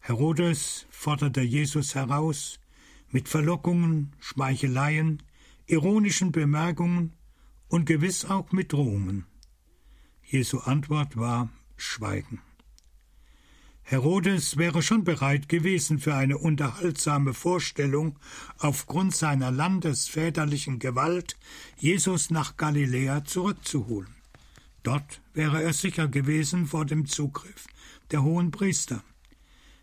Herodes 0.00 0.86
forderte 0.90 1.42
Jesus 1.42 1.94
heraus 1.94 2.58
mit 3.08 3.28
Verlockungen, 3.28 4.16
Schmeicheleien, 4.18 5.22
ironischen 5.66 6.32
Bemerkungen 6.32 7.12
und 7.68 7.86
gewiss 7.86 8.24
auch 8.24 8.50
mit 8.50 8.72
Drohungen. 8.72 9.26
Jesu 10.24 10.58
Antwort 10.58 11.16
war 11.16 11.50
Schweigen. 11.76 12.40
Herodes 13.84 14.56
wäre 14.56 14.82
schon 14.82 15.04
bereit 15.04 15.48
gewesen 15.48 16.00
für 16.00 16.16
eine 16.16 16.36
unterhaltsame 16.36 17.32
Vorstellung, 17.32 18.18
aufgrund 18.58 19.14
seiner 19.14 19.52
landesväterlichen 19.52 20.80
Gewalt 20.80 21.36
Jesus 21.78 22.30
nach 22.30 22.56
Galiläa 22.56 23.24
zurückzuholen. 23.24 24.21
Dort 24.82 25.20
wäre 25.32 25.62
er 25.62 25.72
sicher 25.72 26.08
gewesen 26.08 26.66
vor 26.66 26.84
dem 26.84 27.06
Zugriff 27.06 27.66
der 28.10 28.22
hohen 28.22 28.50
Priester. 28.50 29.02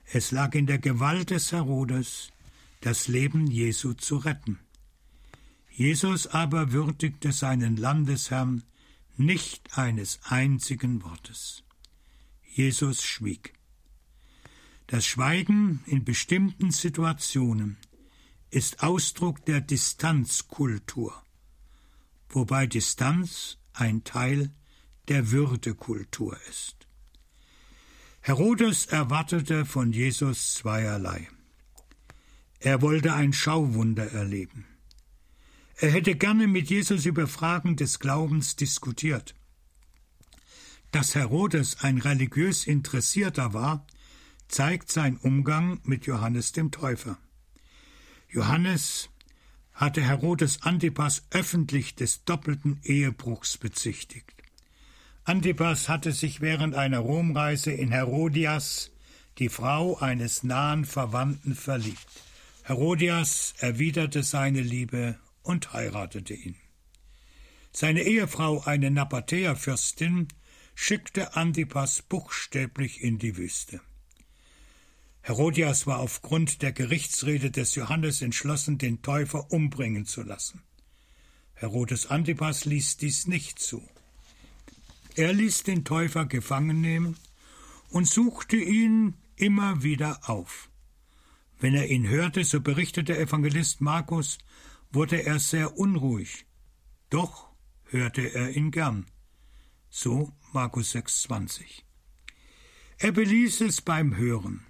Es 0.05 0.31
lag 0.31 0.55
in 0.55 0.65
der 0.65 0.79
Gewalt 0.79 1.29
des 1.29 1.51
Herodes, 1.51 2.31
das 2.81 3.07
Leben 3.07 3.47
Jesu 3.47 3.93
zu 3.93 4.17
retten. 4.17 4.59
Jesus 5.69 6.27
aber 6.27 6.71
würdigte 6.71 7.31
seinen 7.31 7.77
Landesherrn 7.77 8.63
nicht 9.17 9.77
eines 9.77 10.19
einzigen 10.23 11.03
Wortes. 11.03 11.63
Jesus 12.43 13.03
schwieg. 13.03 13.53
Das 14.87 15.05
Schweigen 15.05 15.83
in 15.85 16.03
bestimmten 16.03 16.71
Situationen 16.71 17.77
ist 18.49 18.81
Ausdruck 18.81 19.45
der 19.45 19.61
Distanzkultur, 19.61 21.13
wobei 22.29 22.65
Distanz 22.65 23.57
ein 23.73 24.03
Teil 24.03 24.51
der 25.09 25.31
Würdekultur 25.31 26.37
ist. 26.49 26.87
Herodes 28.21 28.85
erwartete 28.85 29.65
von 29.65 29.91
Jesus 29.91 30.53
zweierlei. 30.53 31.27
Er 32.59 32.81
wollte 32.81 33.13
ein 33.13 33.33
Schauwunder 33.33 34.11
erleben. 34.11 34.65
Er 35.77 35.91
hätte 35.91 36.15
gerne 36.15 36.45
mit 36.47 36.69
Jesus 36.69 37.05
über 37.05 37.25
Fragen 37.25 37.75
des 37.75 37.99
Glaubens 37.99 38.55
diskutiert. 38.55 39.33
Dass 40.91 41.15
Herodes 41.15 41.83
ein 41.83 41.99
religiös 41.99 42.67
Interessierter 42.67 43.53
war, 43.53 43.87
zeigt 44.49 44.91
sein 44.91 45.17
Umgang 45.17 45.79
mit 45.83 46.05
Johannes 46.05 46.51
dem 46.51 46.71
Täufer. 46.71 47.17
Johannes 48.29 49.09
hatte 49.73 50.01
Herodes 50.01 50.63
Antipas 50.63 51.23
öffentlich 51.31 51.95
des 51.95 52.25
doppelten 52.25 52.79
Ehebruchs 52.83 53.57
bezichtigt. 53.57 54.38
Antipas 55.29 55.89
hatte 55.89 56.11
sich 56.11 56.41
während 56.41 56.73
einer 56.73 56.97
Romreise 56.97 57.71
in 57.71 57.91
Herodias, 57.91 58.89
die 59.37 59.49
Frau 59.49 59.95
eines 59.99 60.41
nahen 60.41 60.85
Verwandten, 60.85 61.53
verliebt. 61.53 62.23
Herodias 62.63 63.53
erwiderte 63.59 64.23
seine 64.23 64.61
Liebe 64.61 65.19
und 65.43 65.71
heiratete 65.71 66.33
ihn. 66.33 66.55
Seine 67.71 68.01
Ehefrau, 68.01 68.63
eine 68.63 68.89
Nabatäerfürstin, 68.89 70.29
schickte 70.73 71.35
Antipas 71.35 72.01
buchstäblich 72.01 73.03
in 73.03 73.19
die 73.19 73.37
Wüste. 73.37 73.81
Herodias 75.21 75.85
war 75.85 75.99
aufgrund 75.99 76.63
der 76.63 76.71
Gerichtsrede 76.71 77.51
des 77.51 77.75
Johannes 77.75 78.23
entschlossen, 78.23 78.79
den 78.79 79.03
Täufer 79.03 79.51
umbringen 79.51 80.07
zu 80.07 80.23
lassen. 80.23 80.63
Herodes 81.53 82.07
Antipas 82.07 82.65
ließ 82.65 82.97
dies 82.97 83.27
nicht 83.27 83.59
zu. 83.59 83.87
Er 85.19 85.33
ließ 85.33 85.63
den 85.63 85.83
Täufer 85.83 86.25
gefangen 86.27 86.79
nehmen 86.79 87.17
und 87.89 88.07
suchte 88.07 88.55
ihn 88.55 89.17
immer 89.35 89.83
wieder 89.83 90.29
auf. 90.29 90.69
Wenn 91.59 91.75
er 91.75 91.89
ihn 91.89 92.07
hörte, 92.07 92.45
so 92.45 92.61
berichtet 92.61 93.09
der 93.09 93.19
Evangelist 93.19 93.81
Markus, 93.81 94.37
wurde 94.91 95.25
er 95.25 95.39
sehr 95.39 95.77
unruhig. 95.77 96.45
Doch 97.09 97.49
hörte 97.83 98.33
er 98.33 98.55
ihn 98.55 98.71
gern. 98.71 99.07
So 99.89 100.31
Markus 100.53 100.95
6,20. 100.95 101.83
Er 102.99 103.11
beließ 103.11 103.59
es 103.59 103.81
beim 103.81 104.15
Hören. 104.15 104.65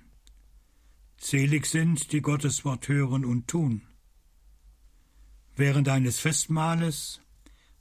Selig 1.17 1.67
sind, 1.67 2.11
die 2.11 2.23
Gottes 2.23 2.65
Wort 2.65 2.87
hören 2.87 3.23
und 3.23 3.47
tun. 3.47 3.83
Während 5.55 5.89
eines 5.89 6.17
Festmahles 6.17 7.21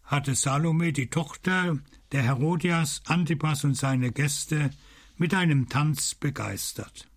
hatte 0.09 0.35
Salome, 0.35 0.93
die 0.93 1.11
Tochter 1.11 1.79
der 2.13 2.23
Herodias, 2.23 3.03
Antipas 3.05 3.65
und 3.65 3.75
seine 3.75 4.11
Gäste, 4.11 4.71
mit 5.19 5.35
einem 5.35 5.69
Tanz 5.69 6.15
begeistert. 6.15 7.09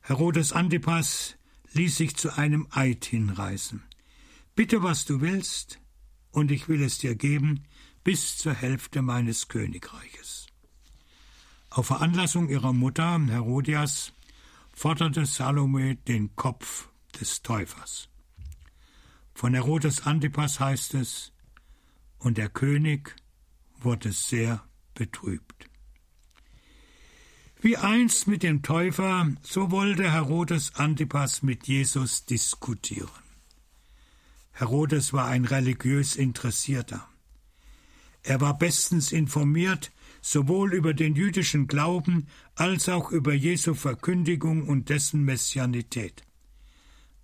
Herodes 0.00 0.52
Antipas 0.52 1.36
ließ 1.72 1.96
sich 1.96 2.16
zu 2.16 2.36
einem 2.36 2.66
Eid 2.70 3.04
hinreißen. 3.04 3.82
Bitte, 4.56 4.82
was 4.82 5.04
du 5.04 5.20
willst, 5.20 5.78
und 6.32 6.50
ich 6.50 6.68
will 6.68 6.82
es 6.82 6.98
dir 6.98 7.14
geben, 7.14 7.64
bis 8.02 8.36
zur 8.36 8.54
Hälfte 8.54 9.00
meines 9.02 9.48
Königreiches. 9.48 10.46
Auf 11.70 11.86
Veranlassung 11.86 12.48
ihrer 12.48 12.72
Mutter, 12.72 13.20
Herodias, 13.28 14.12
forderte 14.72 15.24
Salome 15.26 15.96
den 15.96 16.34
Kopf 16.34 16.88
des 17.20 17.42
Täufers. 17.42 18.08
Von 19.34 19.54
Herodes 19.54 20.06
Antipas 20.06 20.58
heißt 20.58 20.94
es, 20.94 21.32
und 22.18 22.38
der 22.38 22.48
König 22.48 23.16
wurde 23.80 24.12
sehr 24.12 24.64
betrübt. 24.94 25.68
Wie 27.60 27.76
einst 27.76 28.28
mit 28.28 28.42
dem 28.42 28.62
Täufer, 28.62 29.32
so 29.42 29.70
wollte 29.70 30.12
Herodes 30.12 30.76
Antipas 30.76 31.42
mit 31.42 31.66
Jesus 31.66 32.24
diskutieren. 32.24 33.08
Herodes 34.52 35.12
war 35.12 35.26
ein 35.26 35.44
religiös 35.44 36.16
Interessierter. 36.16 37.08
Er 38.22 38.40
war 38.40 38.58
bestens 38.58 39.12
informiert 39.12 39.92
sowohl 40.20 40.74
über 40.74 40.94
den 40.94 41.14
jüdischen 41.14 41.66
Glauben 41.66 42.26
als 42.54 42.88
auch 42.88 43.10
über 43.10 43.32
Jesu 43.32 43.74
Verkündigung 43.74 44.68
und 44.68 44.88
dessen 44.88 45.24
Messianität. 45.24 46.22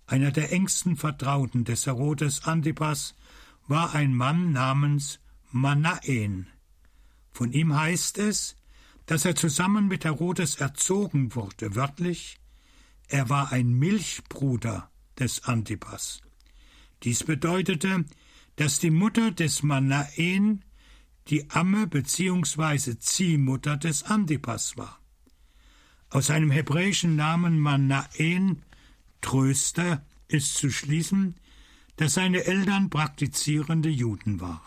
Einer 0.07 0.31
der 0.31 0.51
engsten 0.51 0.97
Vertrauten 0.97 1.65
des 1.65 1.85
Herodes 1.85 2.45
Antipas 2.45 3.15
war 3.67 3.95
ein 3.95 4.13
Mann 4.13 4.51
namens 4.51 5.19
Manaen. 5.51 6.47
Von 7.31 7.51
ihm 7.51 7.75
heißt 7.75 8.17
es, 8.17 8.55
dass 9.05 9.25
er 9.25 9.35
zusammen 9.35 9.87
mit 9.87 10.05
Herodes 10.05 10.55
erzogen 10.55 11.35
wurde, 11.35 11.75
wörtlich, 11.75 12.39
er 13.07 13.29
war 13.29 13.51
ein 13.51 13.73
Milchbruder 13.73 14.89
des 15.19 15.43
Antipas. 15.43 16.21
Dies 17.03 17.23
bedeutete, 17.23 18.05
dass 18.55 18.79
die 18.79 18.89
Mutter 18.89 19.31
des 19.31 19.63
Manaen 19.63 20.63
die 21.27 21.49
Amme 21.49 21.87
bzw. 21.87 22.97
Ziehmutter 22.97 23.77
des 23.77 24.03
Antipas 24.03 24.77
war. 24.77 24.99
Aus 26.09 26.27
seinem 26.27 26.51
hebräischen 26.51 27.15
Namen 27.15 27.59
Manaen, 27.59 28.63
Tröster, 29.21 30.05
ist 30.27 30.55
zu 30.55 30.71
schließen, 30.71 31.35
dass 31.97 32.15
seine 32.15 32.43
Eltern 32.45 32.89
praktizierende 32.89 33.89
Juden 33.89 34.41
waren. 34.41 34.59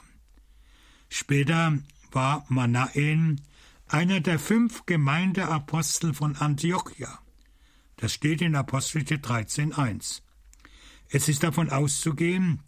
Später 1.09 1.79
war 2.11 2.45
Manaen 2.49 3.41
einer 3.87 4.21
der 4.21 4.39
fünf 4.39 4.87
Gemeindeapostel 4.87 6.15
von 6.15 6.37
Antiochia. 6.37 7.19
Das 7.97 8.13
steht 8.13 8.43
in 8.43 8.55
Apostelgeschichte 8.55 9.17
13.1. 9.17 10.21
Es 11.09 11.29
ist 11.29 11.43
davon 11.43 11.71
auszugehen, 11.71 12.61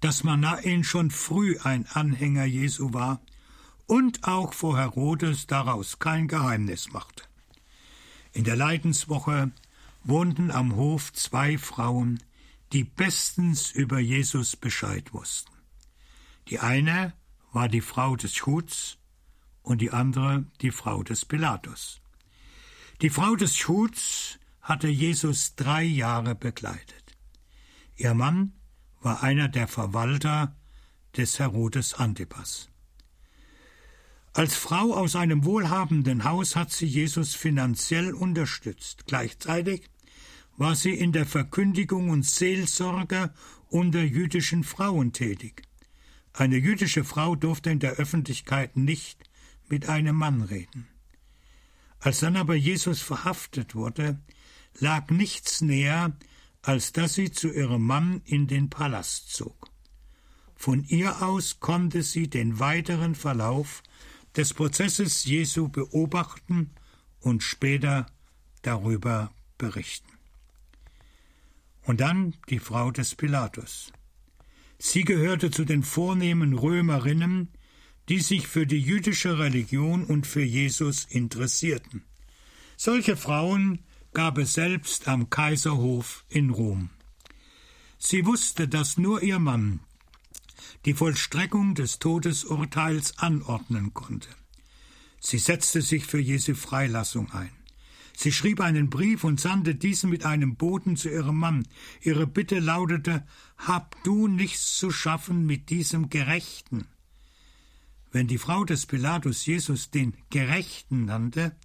dass 0.00 0.24
Manaen 0.24 0.84
schon 0.84 1.10
früh 1.10 1.58
ein 1.62 1.86
Anhänger 1.86 2.44
Jesu 2.44 2.92
war 2.92 3.20
und 3.86 4.24
auch 4.24 4.54
vor 4.54 4.78
Herodes 4.78 5.46
daraus 5.46 5.98
kein 5.98 6.26
Geheimnis 6.28 6.92
machte. 6.92 7.24
In 8.32 8.44
der 8.44 8.56
Leidenswoche 8.56 9.50
wohnten 10.02 10.50
am 10.50 10.74
Hof 10.74 11.12
zwei 11.12 11.58
Frauen, 11.58 12.22
die 12.74 12.84
bestens 12.84 13.70
über 13.70 14.00
Jesus 14.00 14.56
Bescheid 14.56 15.14
wussten. 15.14 15.52
Die 16.48 16.58
eine 16.58 17.14
war 17.52 17.68
die 17.68 17.80
Frau 17.80 18.16
des 18.16 18.34
Schuts 18.34 18.98
und 19.62 19.80
die 19.80 19.92
andere 19.92 20.44
die 20.60 20.72
Frau 20.72 21.04
des 21.04 21.24
Pilatus. 21.24 22.00
Die 23.00 23.10
Frau 23.10 23.36
des 23.36 23.56
Schuts 23.56 24.40
hatte 24.60 24.88
Jesus 24.88 25.54
drei 25.54 25.84
Jahre 25.84 26.34
begleitet. 26.34 27.16
Ihr 27.94 28.12
Mann 28.12 28.54
war 29.00 29.22
einer 29.22 29.48
der 29.48 29.68
Verwalter 29.68 30.56
des 31.16 31.38
Herodes 31.38 31.94
Antipas. 31.94 32.70
Als 34.32 34.56
Frau 34.56 34.94
aus 34.94 35.14
einem 35.14 35.44
wohlhabenden 35.44 36.24
Haus 36.24 36.56
hat 36.56 36.72
sie 36.72 36.86
Jesus 36.86 37.36
finanziell 37.36 38.14
unterstützt. 38.14 39.04
Gleichzeitig 39.06 39.88
war 40.56 40.76
sie 40.76 40.94
in 40.94 41.12
der 41.12 41.26
Verkündigung 41.26 42.10
und 42.10 42.24
Seelsorge 42.24 43.32
unter 43.68 44.02
jüdischen 44.02 44.64
Frauen 44.64 45.12
tätig. 45.12 45.62
Eine 46.32 46.56
jüdische 46.56 47.04
Frau 47.04 47.36
durfte 47.36 47.70
in 47.70 47.80
der 47.80 47.94
Öffentlichkeit 47.94 48.76
nicht 48.76 49.22
mit 49.68 49.88
einem 49.88 50.16
Mann 50.16 50.42
reden. 50.42 50.88
Als 52.00 52.20
dann 52.20 52.36
aber 52.36 52.54
Jesus 52.54 53.00
verhaftet 53.00 53.74
wurde, 53.74 54.20
lag 54.78 55.10
nichts 55.10 55.60
näher, 55.60 56.16
als 56.62 56.92
dass 56.92 57.14
sie 57.14 57.30
zu 57.30 57.52
ihrem 57.52 57.82
Mann 57.82 58.20
in 58.24 58.46
den 58.46 58.70
Palast 58.70 59.32
zog. 59.32 59.70
Von 60.56 60.84
ihr 60.84 61.22
aus 61.22 61.60
konnte 61.60 62.02
sie 62.02 62.28
den 62.28 62.58
weiteren 62.58 63.14
Verlauf 63.14 63.82
des 64.36 64.54
Prozesses 64.54 65.24
Jesu 65.24 65.68
beobachten 65.68 66.70
und 67.20 67.42
später 67.42 68.06
darüber 68.62 69.32
berichten. 69.58 70.13
Und 71.84 72.00
dann 72.00 72.34
die 72.48 72.58
Frau 72.58 72.90
des 72.90 73.14
Pilatus. 73.14 73.92
Sie 74.78 75.04
gehörte 75.04 75.50
zu 75.50 75.64
den 75.64 75.82
vornehmen 75.82 76.54
Römerinnen, 76.54 77.48
die 78.08 78.20
sich 78.20 78.46
für 78.46 78.66
die 78.66 78.80
jüdische 78.80 79.38
Religion 79.38 80.04
und 80.04 80.26
für 80.26 80.42
Jesus 80.42 81.04
interessierten. 81.04 82.02
Solche 82.76 83.16
Frauen 83.16 83.80
gab 84.12 84.38
es 84.38 84.54
selbst 84.54 85.08
am 85.08 85.30
Kaiserhof 85.30 86.24
in 86.28 86.50
Rom. 86.50 86.90
Sie 87.98 88.26
wusste, 88.26 88.68
dass 88.68 88.98
nur 88.98 89.22
ihr 89.22 89.38
Mann 89.38 89.80
die 90.84 90.94
Vollstreckung 90.94 91.74
des 91.74 91.98
Todesurteils 91.98 93.18
anordnen 93.18 93.94
konnte. 93.94 94.28
Sie 95.18 95.38
setzte 95.38 95.80
sich 95.80 96.04
für 96.04 96.20
Jesu 96.20 96.54
Freilassung 96.54 97.32
ein. 97.32 97.50
Sie 98.16 98.32
schrieb 98.32 98.60
einen 98.60 98.90
Brief 98.90 99.24
und 99.24 99.40
sandte 99.40 99.74
diesen 99.74 100.08
mit 100.10 100.24
einem 100.24 100.56
Boten 100.56 100.96
zu 100.96 101.10
ihrem 101.10 101.36
Mann. 101.36 101.66
Ihre 102.00 102.26
Bitte 102.26 102.60
lautete 102.60 103.26
Hab 103.58 104.02
du 104.04 104.28
nichts 104.28 104.76
zu 104.78 104.90
schaffen 104.90 105.46
mit 105.46 105.68
diesem 105.70 106.10
Gerechten. 106.10 106.86
Wenn 108.12 108.28
die 108.28 108.38
Frau 108.38 108.64
des 108.64 108.86
Pilatus 108.86 109.44
Jesus 109.44 109.90
den 109.90 110.16
Gerechten 110.30 111.06
nannte, 111.06 111.56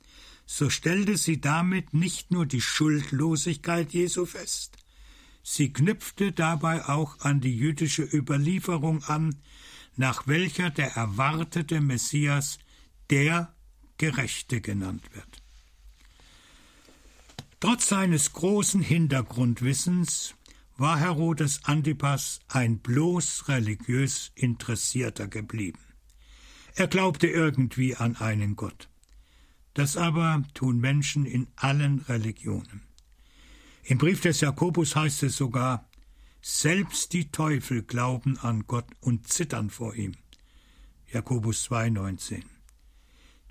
so 0.47 0.71
stellte 0.71 1.15
sie 1.15 1.39
damit 1.39 1.93
nicht 1.93 2.31
nur 2.31 2.47
die 2.47 2.61
Schuldlosigkeit 2.61 3.93
Jesu 3.93 4.25
fest, 4.25 4.77
sie 5.43 5.71
knüpfte 5.71 6.31
dabei 6.31 6.85
auch 6.85 7.19
an 7.19 7.39
die 7.39 7.55
jüdische 7.55 8.01
Überlieferung 8.01 9.03
an, 9.03 9.35
nach 9.95 10.25
welcher 10.25 10.71
der 10.71 10.95
erwartete 10.95 11.81
Messias 11.81 12.57
der 13.11 13.53
Gerechte 13.97 14.59
genannt 14.59 15.03
wird. 15.13 15.38
Trotz 17.59 17.89
seines 17.89 18.31
großen 18.31 18.81
Hintergrundwissens 18.81 20.35
war 20.77 20.97
Herodes 20.97 21.59
Antipas 21.65 22.39
ein 22.47 22.79
bloß 22.79 23.49
religiös 23.49 24.31
Interessierter 24.35 25.27
geblieben. 25.27 25.79
Er 26.75 26.87
glaubte 26.87 27.27
irgendwie 27.27 27.97
an 27.97 28.15
einen 28.15 28.55
Gott. 28.55 28.89
Das 29.73 29.97
aber 29.97 30.43
tun 30.53 30.79
Menschen 30.79 31.25
in 31.25 31.47
allen 31.57 31.99
Religionen. 31.99 32.81
Im 33.83 33.97
Brief 33.97 34.21
des 34.21 34.39
Jakobus 34.39 34.95
heißt 34.95 35.23
es 35.23 35.35
sogar, 35.35 35.89
selbst 36.41 37.11
die 37.11 37.29
Teufel 37.29 37.83
glauben 37.83 38.37
an 38.37 38.63
Gott 38.67 38.87
und 39.01 39.27
zittern 39.27 39.69
vor 39.69 39.95
ihm. 39.95 40.15
Jakobus 41.11 41.69
2,19. 41.69 42.43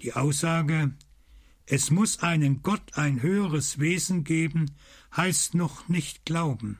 Die 0.01 0.15
Aussage, 0.15 0.93
es 1.71 1.91
muss 1.91 2.21
einen 2.21 2.63
Gott, 2.63 2.95
ein 2.95 3.21
höheres 3.21 3.79
Wesen 3.79 4.25
geben, 4.25 4.71
heißt 5.15 5.55
noch 5.55 5.87
nicht 5.87 6.25
glauben. 6.25 6.79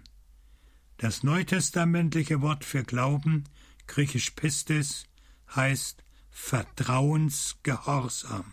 Das 0.97 1.23
neutestamentliche 1.23 2.41
Wort 2.41 2.65
für 2.65 2.85
Glauben, 2.85 3.45
griechisch 3.87 4.31
Pistis, 4.31 5.05
heißt 5.55 6.03
Vertrauensgehorsam. 6.31 8.51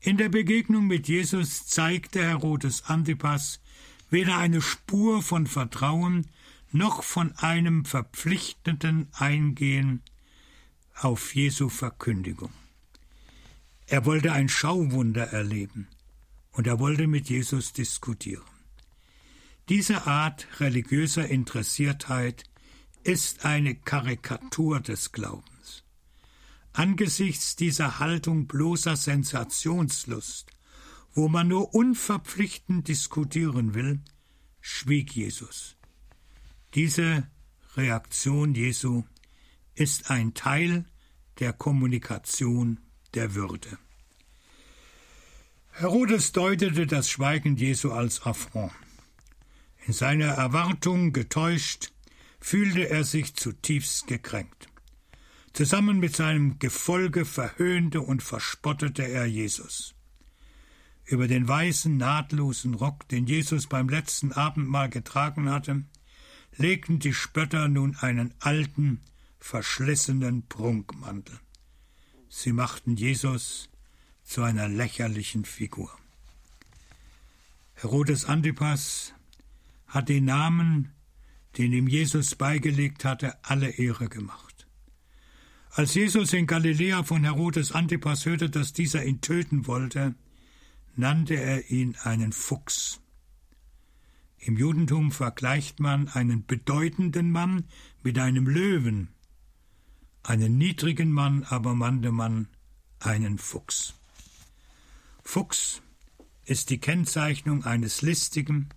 In 0.00 0.16
der 0.16 0.30
Begegnung 0.30 0.86
mit 0.86 1.08
Jesus 1.08 1.66
zeigte 1.66 2.22
Herodes 2.22 2.84
Antipas 2.86 3.60
weder 4.08 4.38
eine 4.38 4.62
Spur 4.62 5.22
von 5.22 5.46
Vertrauen 5.46 6.26
noch 6.72 7.02
von 7.02 7.36
einem 7.36 7.84
verpflichtenden 7.84 9.08
Eingehen 9.12 10.00
auf 10.94 11.34
Jesu 11.34 11.68
Verkündigung. 11.68 12.54
Er 13.90 14.06
wollte 14.06 14.30
ein 14.32 14.48
Schauwunder 14.48 15.32
erleben 15.32 15.88
und 16.52 16.68
er 16.68 16.78
wollte 16.78 17.08
mit 17.08 17.28
Jesus 17.28 17.72
diskutieren. 17.72 18.44
Diese 19.68 20.06
Art 20.06 20.46
religiöser 20.60 21.26
Interessiertheit 21.26 22.44
ist 23.02 23.44
eine 23.44 23.74
Karikatur 23.74 24.78
des 24.78 25.10
Glaubens. 25.10 25.82
Angesichts 26.72 27.56
dieser 27.56 27.98
Haltung 27.98 28.46
bloßer 28.46 28.94
Sensationslust, 28.94 30.52
wo 31.12 31.26
man 31.26 31.48
nur 31.48 31.74
unverpflichtend 31.74 32.86
diskutieren 32.86 33.74
will, 33.74 34.00
schwieg 34.60 35.16
Jesus. 35.16 35.76
Diese 36.74 37.28
Reaktion 37.74 38.54
Jesu 38.54 39.02
ist 39.74 40.12
ein 40.12 40.32
Teil 40.34 40.84
der 41.40 41.52
Kommunikation 41.52 42.78
der 43.14 43.34
Würde. 43.34 43.78
Herodes 45.72 46.32
deutete 46.32 46.86
das 46.86 47.08
Schweigen 47.08 47.56
Jesu 47.56 47.92
als 47.92 48.22
Affront. 48.22 48.72
In 49.86 49.92
seiner 49.92 50.26
Erwartung 50.26 51.12
getäuscht, 51.12 51.92
fühlte 52.40 52.88
er 52.88 53.04
sich 53.04 53.34
zutiefst 53.34 54.06
gekränkt. 54.06 54.68
Zusammen 55.52 55.98
mit 55.98 56.14
seinem 56.14 56.58
Gefolge 56.58 57.24
verhöhnte 57.24 58.00
und 58.00 58.22
verspottete 58.22 59.02
er 59.06 59.26
Jesus. 59.26 59.94
Über 61.04 61.26
den 61.26 61.48
weißen, 61.48 61.96
nahtlosen 61.96 62.74
Rock, 62.74 63.08
den 63.08 63.26
Jesus 63.26 63.66
beim 63.66 63.88
letzten 63.88 64.32
Abendmahl 64.32 64.88
getragen 64.88 65.50
hatte, 65.50 65.84
legten 66.56 66.98
die 66.98 67.14
Spötter 67.14 67.68
nun 67.68 67.96
einen 67.96 68.34
alten, 68.38 69.00
verschlissenen 69.38 70.46
Prunkmantel. 70.46 71.40
Sie 72.28 72.52
machten 72.52 72.96
Jesus 72.96 73.69
zu 74.30 74.44
einer 74.44 74.68
lächerlichen 74.68 75.44
Figur. 75.44 75.90
Herodes 77.74 78.26
Antipas 78.26 79.12
hat 79.88 80.08
den 80.08 80.26
Namen, 80.26 80.92
den 81.58 81.72
ihm 81.72 81.88
Jesus 81.88 82.36
beigelegt 82.36 83.04
hatte, 83.04 83.42
alle 83.42 83.70
Ehre 83.70 84.08
gemacht. 84.08 84.68
Als 85.70 85.94
Jesus 85.94 86.32
in 86.32 86.46
Galiläa 86.46 87.02
von 87.02 87.24
Herodes 87.24 87.72
Antipas 87.72 88.24
hörte, 88.24 88.48
dass 88.48 88.72
dieser 88.72 89.04
ihn 89.04 89.20
töten 89.20 89.66
wollte, 89.66 90.14
nannte 90.94 91.34
er 91.34 91.68
ihn 91.68 91.96
einen 92.04 92.30
Fuchs. 92.32 93.00
Im 94.38 94.56
Judentum 94.56 95.10
vergleicht 95.10 95.80
man 95.80 96.06
einen 96.06 96.46
bedeutenden 96.46 97.32
Mann 97.32 97.64
mit 98.04 98.16
einem 98.16 98.46
Löwen, 98.46 99.08
einen 100.22 100.56
niedrigen 100.56 101.10
Mann 101.10 101.42
aber 101.42 101.74
nannte 101.74 102.12
man 102.12 102.46
einen 103.00 103.36
Fuchs. 103.36 103.99
Fuchs 105.32 105.80
ist 106.44 106.70
die 106.70 106.80
Kennzeichnung 106.80 107.64
eines 107.64 108.02
listigen, 108.02 108.68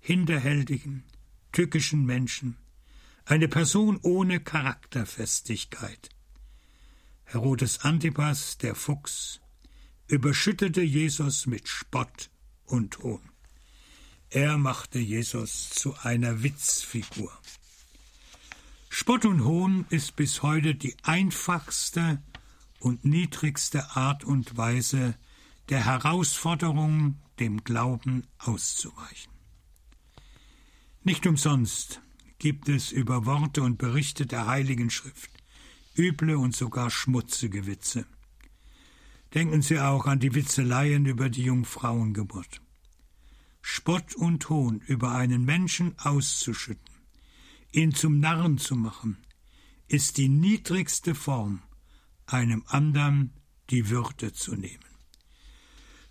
hinterhältigen, 0.00 1.04
tückischen 1.52 2.06
Menschen, 2.06 2.56
eine 3.26 3.46
Person 3.46 3.98
ohne 4.00 4.40
Charakterfestigkeit. 4.40 6.08
Herodes 7.24 7.80
Antipas, 7.80 8.56
der 8.56 8.74
Fuchs, 8.74 9.42
überschüttete 10.06 10.80
Jesus 10.80 11.44
mit 11.44 11.68
Spott 11.68 12.30
und 12.64 13.00
Hohn. 13.00 13.28
Er 14.30 14.56
machte 14.56 14.98
Jesus 14.98 15.68
zu 15.68 15.94
einer 15.98 16.42
Witzfigur. 16.42 17.38
Spott 18.88 19.26
und 19.26 19.44
Hohn 19.44 19.84
ist 19.90 20.16
bis 20.16 20.40
heute 20.40 20.74
die 20.74 20.96
einfachste 21.02 22.22
und 22.80 23.04
niedrigste 23.04 23.94
Art 23.94 24.24
und 24.24 24.56
Weise 24.56 25.16
der 25.72 25.86
Herausforderung, 25.86 27.16
dem 27.40 27.64
Glauben 27.64 28.26
auszuweichen. 28.36 29.32
Nicht 31.02 31.26
umsonst 31.26 32.02
gibt 32.38 32.68
es 32.68 32.92
über 32.92 33.24
Worte 33.24 33.62
und 33.62 33.78
Berichte 33.78 34.26
der 34.26 34.46
Heiligen 34.46 34.90
Schrift 34.90 35.30
üble 35.96 36.36
und 36.36 36.54
sogar 36.54 36.90
schmutzige 36.90 37.66
Witze. 37.66 38.04
Denken 39.32 39.62
Sie 39.62 39.80
auch 39.80 40.04
an 40.04 40.20
die 40.20 40.34
Witzeleien 40.34 41.06
über 41.06 41.30
die 41.30 41.44
Jungfrauengeburt. 41.44 42.60
Spott 43.62 44.14
und 44.14 44.50
Hohn 44.50 44.80
über 44.80 45.12
einen 45.12 45.42
Menschen 45.46 45.98
auszuschütten, 45.98 46.96
ihn 47.72 47.94
zum 47.94 48.20
Narren 48.20 48.58
zu 48.58 48.76
machen, 48.76 49.16
ist 49.88 50.18
die 50.18 50.28
niedrigste 50.28 51.14
Form, 51.14 51.62
einem 52.26 52.62
anderen 52.66 53.32
die 53.70 53.88
Würde 53.88 54.34
zu 54.34 54.54
nehmen. 54.54 54.91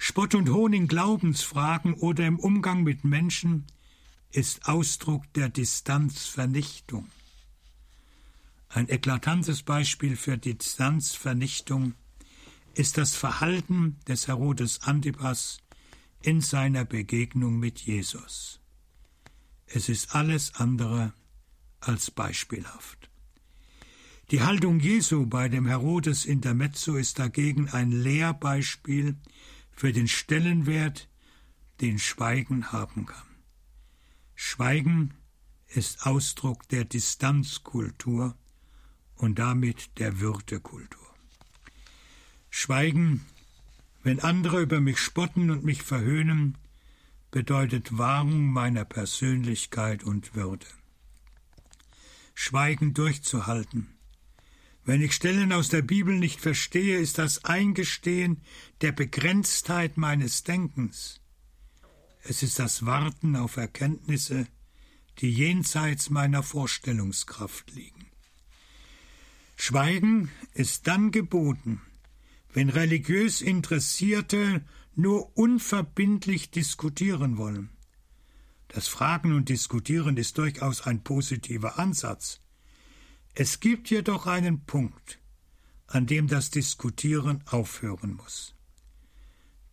Spott 0.04 0.34
und 0.34 0.50
Hohn 0.50 0.74
in 0.74 0.88
Glaubensfragen 0.88 1.94
oder 1.94 2.26
im 2.26 2.40
Umgang 2.40 2.82
mit 2.82 3.04
Menschen 3.04 3.68
ist 4.32 4.68
Ausdruck 4.68 5.32
der 5.34 5.48
Distanzvernichtung. 5.48 7.08
Ein 8.70 8.90
eklatantes 8.90 9.62
Beispiel 9.62 10.16
für 10.16 10.40
Distanzvernichtung 10.40 11.94
ist 12.74 12.98
das 12.98 13.16
Verhalten 13.16 14.00
des 14.08 14.28
Herodes 14.28 14.82
Antipas 14.82 15.60
in 16.24 16.42
seiner 16.42 16.84
Begegnung 16.84 17.60
mit 17.60 17.82
Jesus. 17.82 18.60
Es 19.68 19.88
ist 19.88 20.16
alles 20.16 20.56
andere 20.56 21.14
als 21.80 22.10
beispielhaft. 22.10 23.12
Die 24.32 24.42
Haltung 24.42 24.80
Jesu 24.80 25.28
bei 25.28 25.48
dem 25.48 25.68
Herodes 25.68 26.26
Intermezzo 26.26 26.96
ist 26.96 27.20
dagegen 27.20 27.70
ein 27.70 27.92
Lehrbeispiel 27.92 29.16
für 29.72 29.92
den 29.92 30.08
Stellenwert, 30.08 31.10
den 31.80 32.00
Schweigen 32.00 32.72
haben 32.72 33.06
kann. 33.06 33.28
Schweigen 34.36 35.14
ist 35.68 36.06
Ausdruck 36.06 36.68
der 36.70 36.86
Distanzkultur 36.86 38.36
und 39.16 39.40
damit 39.40 39.98
der 40.00 40.20
Würdekultur. 40.20 41.08
Schweigen, 42.50 43.26
wenn 44.04 44.20
andere 44.20 44.62
über 44.62 44.82
mich 44.82 45.00
spotten 45.00 45.50
und 45.52 45.64
mich 45.64 45.84
verhöhnen, 45.84 46.58
bedeutet 47.32 47.98
Wahrung 47.98 48.52
meiner 48.52 48.84
Persönlichkeit 48.84 50.04
und 50.04 50.36
Würde. 50.36 50.68
Schweigen 52.34 52.94
durchzuhalten. 52.94 53.88
Wenn 54.84 55.02
ich 55.02 55.14
Stellen 55.14 55.54
aus 55.54 55.70
der 55.70 55.84
Bibel 55.84 56.18
nicht 56.18 56.42
verstehe, 56.42 56.98
ist 56.98 57.18
das 57.20 57.46
Eingestehen 57.46 58.42
der 58.82 58.92
Begrenztheit 58.92 59.98
meines 59.98 60.44
Denkens. 60.44 61.22
Es 62.24 62.42
ist 62.42 62.58
das 62.58 62.86
Warten 62.86 63.36
auf 63.36 63.58
Erkenntnisse, 63.58 64.48
die 65.20 65.32
jenseits 65.32 66.10
meiner 66.10 66.42
Vorstellungskraft 66.42 67.72
liegen. 67.72 68.08
Schweigen 69.56 70.32
ist 70.54 70.88
dann 70.88 71.12
geboten, 71.12 71.82
wenn 72.54 72.70
religiös 72.70 73.42
Interessierte 73.42 74.66
nur 74.96 75.38
unverbindlich 75.38 76.50
diskutieren 76.50 77.38
wollen. 77.38 77.70
Das 78.68 78.88
Fragen 78.88 79.34
und 79.34 79.50
Diskutieren 79.50 80.18
ist 80.18 80.38
durchaus 80.38 80.82
ein 80.82 81.04
positiver 81.04 81.78
Ansatz. 81.78 82.41
Es 83.34 83.60
gibt 83.62 83.90
jedoch 83.90 84.28
einen 84.28 84.66
Punkt, 84.66 85.20
an 85.88 86.06
dem 86.06 86.28
das 86.28 86.50
Diskutieren 86.50 87.44
aufhören 87.48 88.14
muss. 88.16 88.56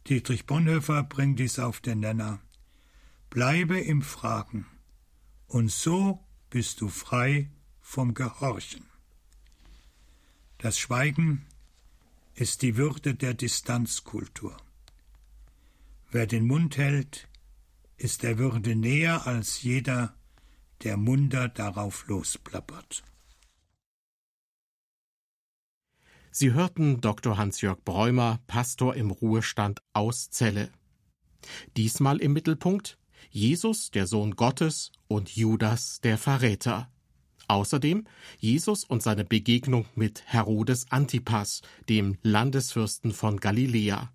Dietrich 0.07 0.47
Bonhoeffer 0.47 1.03
bringt 1.03 1.39
dies 1.39 1.59
auf 1.59 1.81
den 1.81 2.01
Nenner. 2.01 2.41
Bleibe 3.31 3.79
im 3.79 4.03
Fragen, 4.03 4.67
und 5.49 5.71
so 5.71 6.25
bist 6.51 6.81
du 6.81 6.89
frei 6.89 7.51
vom 7.81 8.15
Gehorchen. 8.15 8.87
Das 10.59 10.79
Schweigen 10.79 11.47
ist 12.35 12.63
die 12.63 12.77
Würde 12.77 13.15
der 13.15 13.35
Distanzkultur. 13.35 14.57
Wer 16.11 16.27
den 16.27 16.47
Mund 16.47 16.77
hält, 16.79 17.29
ist 17.97 18.23
der 18.23 18.39
Würde 18.39 18.77
näher 18.77 19.27
als 19.27 19.63
jeder, 19.63 20.15
der 20.83 20.97
munter 20.97 21.49
darauf 21.49 22.07
losplappert. 22.07 23.03
Sie 26.31 26.53
hörten 26.53 27.01
Dr. 27.01 27.37
Hans-Jörg 27.37 27.79
Bräumer, 27.85 28.41
Pastor 28.47 28.95
im 28.95 29.11
Ruhestand 29.11 29.83
aus 29.93 30.31
Celle. 30.31 30.71
Diesmal 31.77 32.19
im 32.19 32.33
Mittelpunkt 32.33 32.99
Jesus, 33.31 33.91
der 33.91 34.07
Sohn 34.07 34.37
Gottes, 34.37 34.93
und 35.09 35.35
Judas, 35.35 36.01
der 36.01 36.19
Verräter. 36.19 36.91
Außerdem 37.49 38.07
Jesus 38.39 38.85
und 38.85 39.03
seine 39.03 39.25
Begegnung 39.25 39.87
mit 39.95 40.23
Herodes 40.27 40.87
Antipas, 40.91 41.63
dem 41.89 42.19
Landesfürsten 42.23 43.13
von 43.13 43.39
Galiläa. 43.39 44.13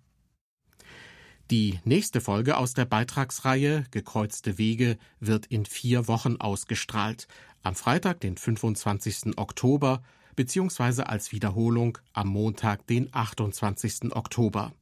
Die 1.50 1.80
nächste 1.84 2.20
Folge 2.20 2.56
aus 2.56 2.74
der 2.74 2.86
Beitragsreihe 2.86 3.84
Gekreuzte 3.90 4.56
Wege 4.56 4.98
wird 5.20 5.46
in 5.46 5.66
vier 5.66 6.08
Wochen 6.08 6.36
ausgestrahlt, 6.36 7.26
am 7.62 7.74
Freitag, 7.74 8.20
den 8.20 8.36
25. 8.36 9.36
Oktober, 9.36 10.02
beziehungsweise 10.36 11.08
als 11.08 11.32
Wiederholung 11.32 11.98
am 12.12 12.28
Montag, 12.28 12.86
den 12.86 13.08
28. 13.12 14.14
Oktober. 14.14 14.72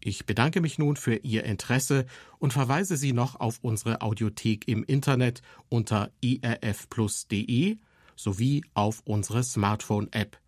Ich 0.00 0.26
bedanke 0.26 0.60
mich 0.60 0.78
nun 0.78 0.96
für 0.96 1.16
Ihr 1.16 1.44
Interesse 1.44 2.06
und 2.38 2.52
verweise 2.52 2.96
Sie 2.96 3.12
noch 3.12 3.40
auf 3.40 3.58
unsere 3.62 4.02
Audiothek 4.02 4.68
im 4.68 4.84
Internet 4.84 5.40
unter 5.68 6.10
irfplus.de 6.20 7.78
sowie 8.16 8.64
auf 8.74 9.00
unsere 9.04 9.42
Smartphone-App. 9.42 10.38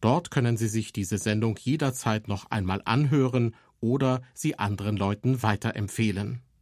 Dort 0.00 0.30
können 0.30 0.56
Sie 0.56 0.68
sich 0.68 0.92
diese 0.92 1.18
Sendung 1.18 1.56
jederzeit 1.60 2.26
noch 2.28 2.50
einmal 2.50 2.82
anhören 2.84 3.54
oder 3.80 4.22
sie 4.34 4.58
anderen 4.58 4.96
Leuten 4.96 5.42
weiterempfehlen. 5.42 6.42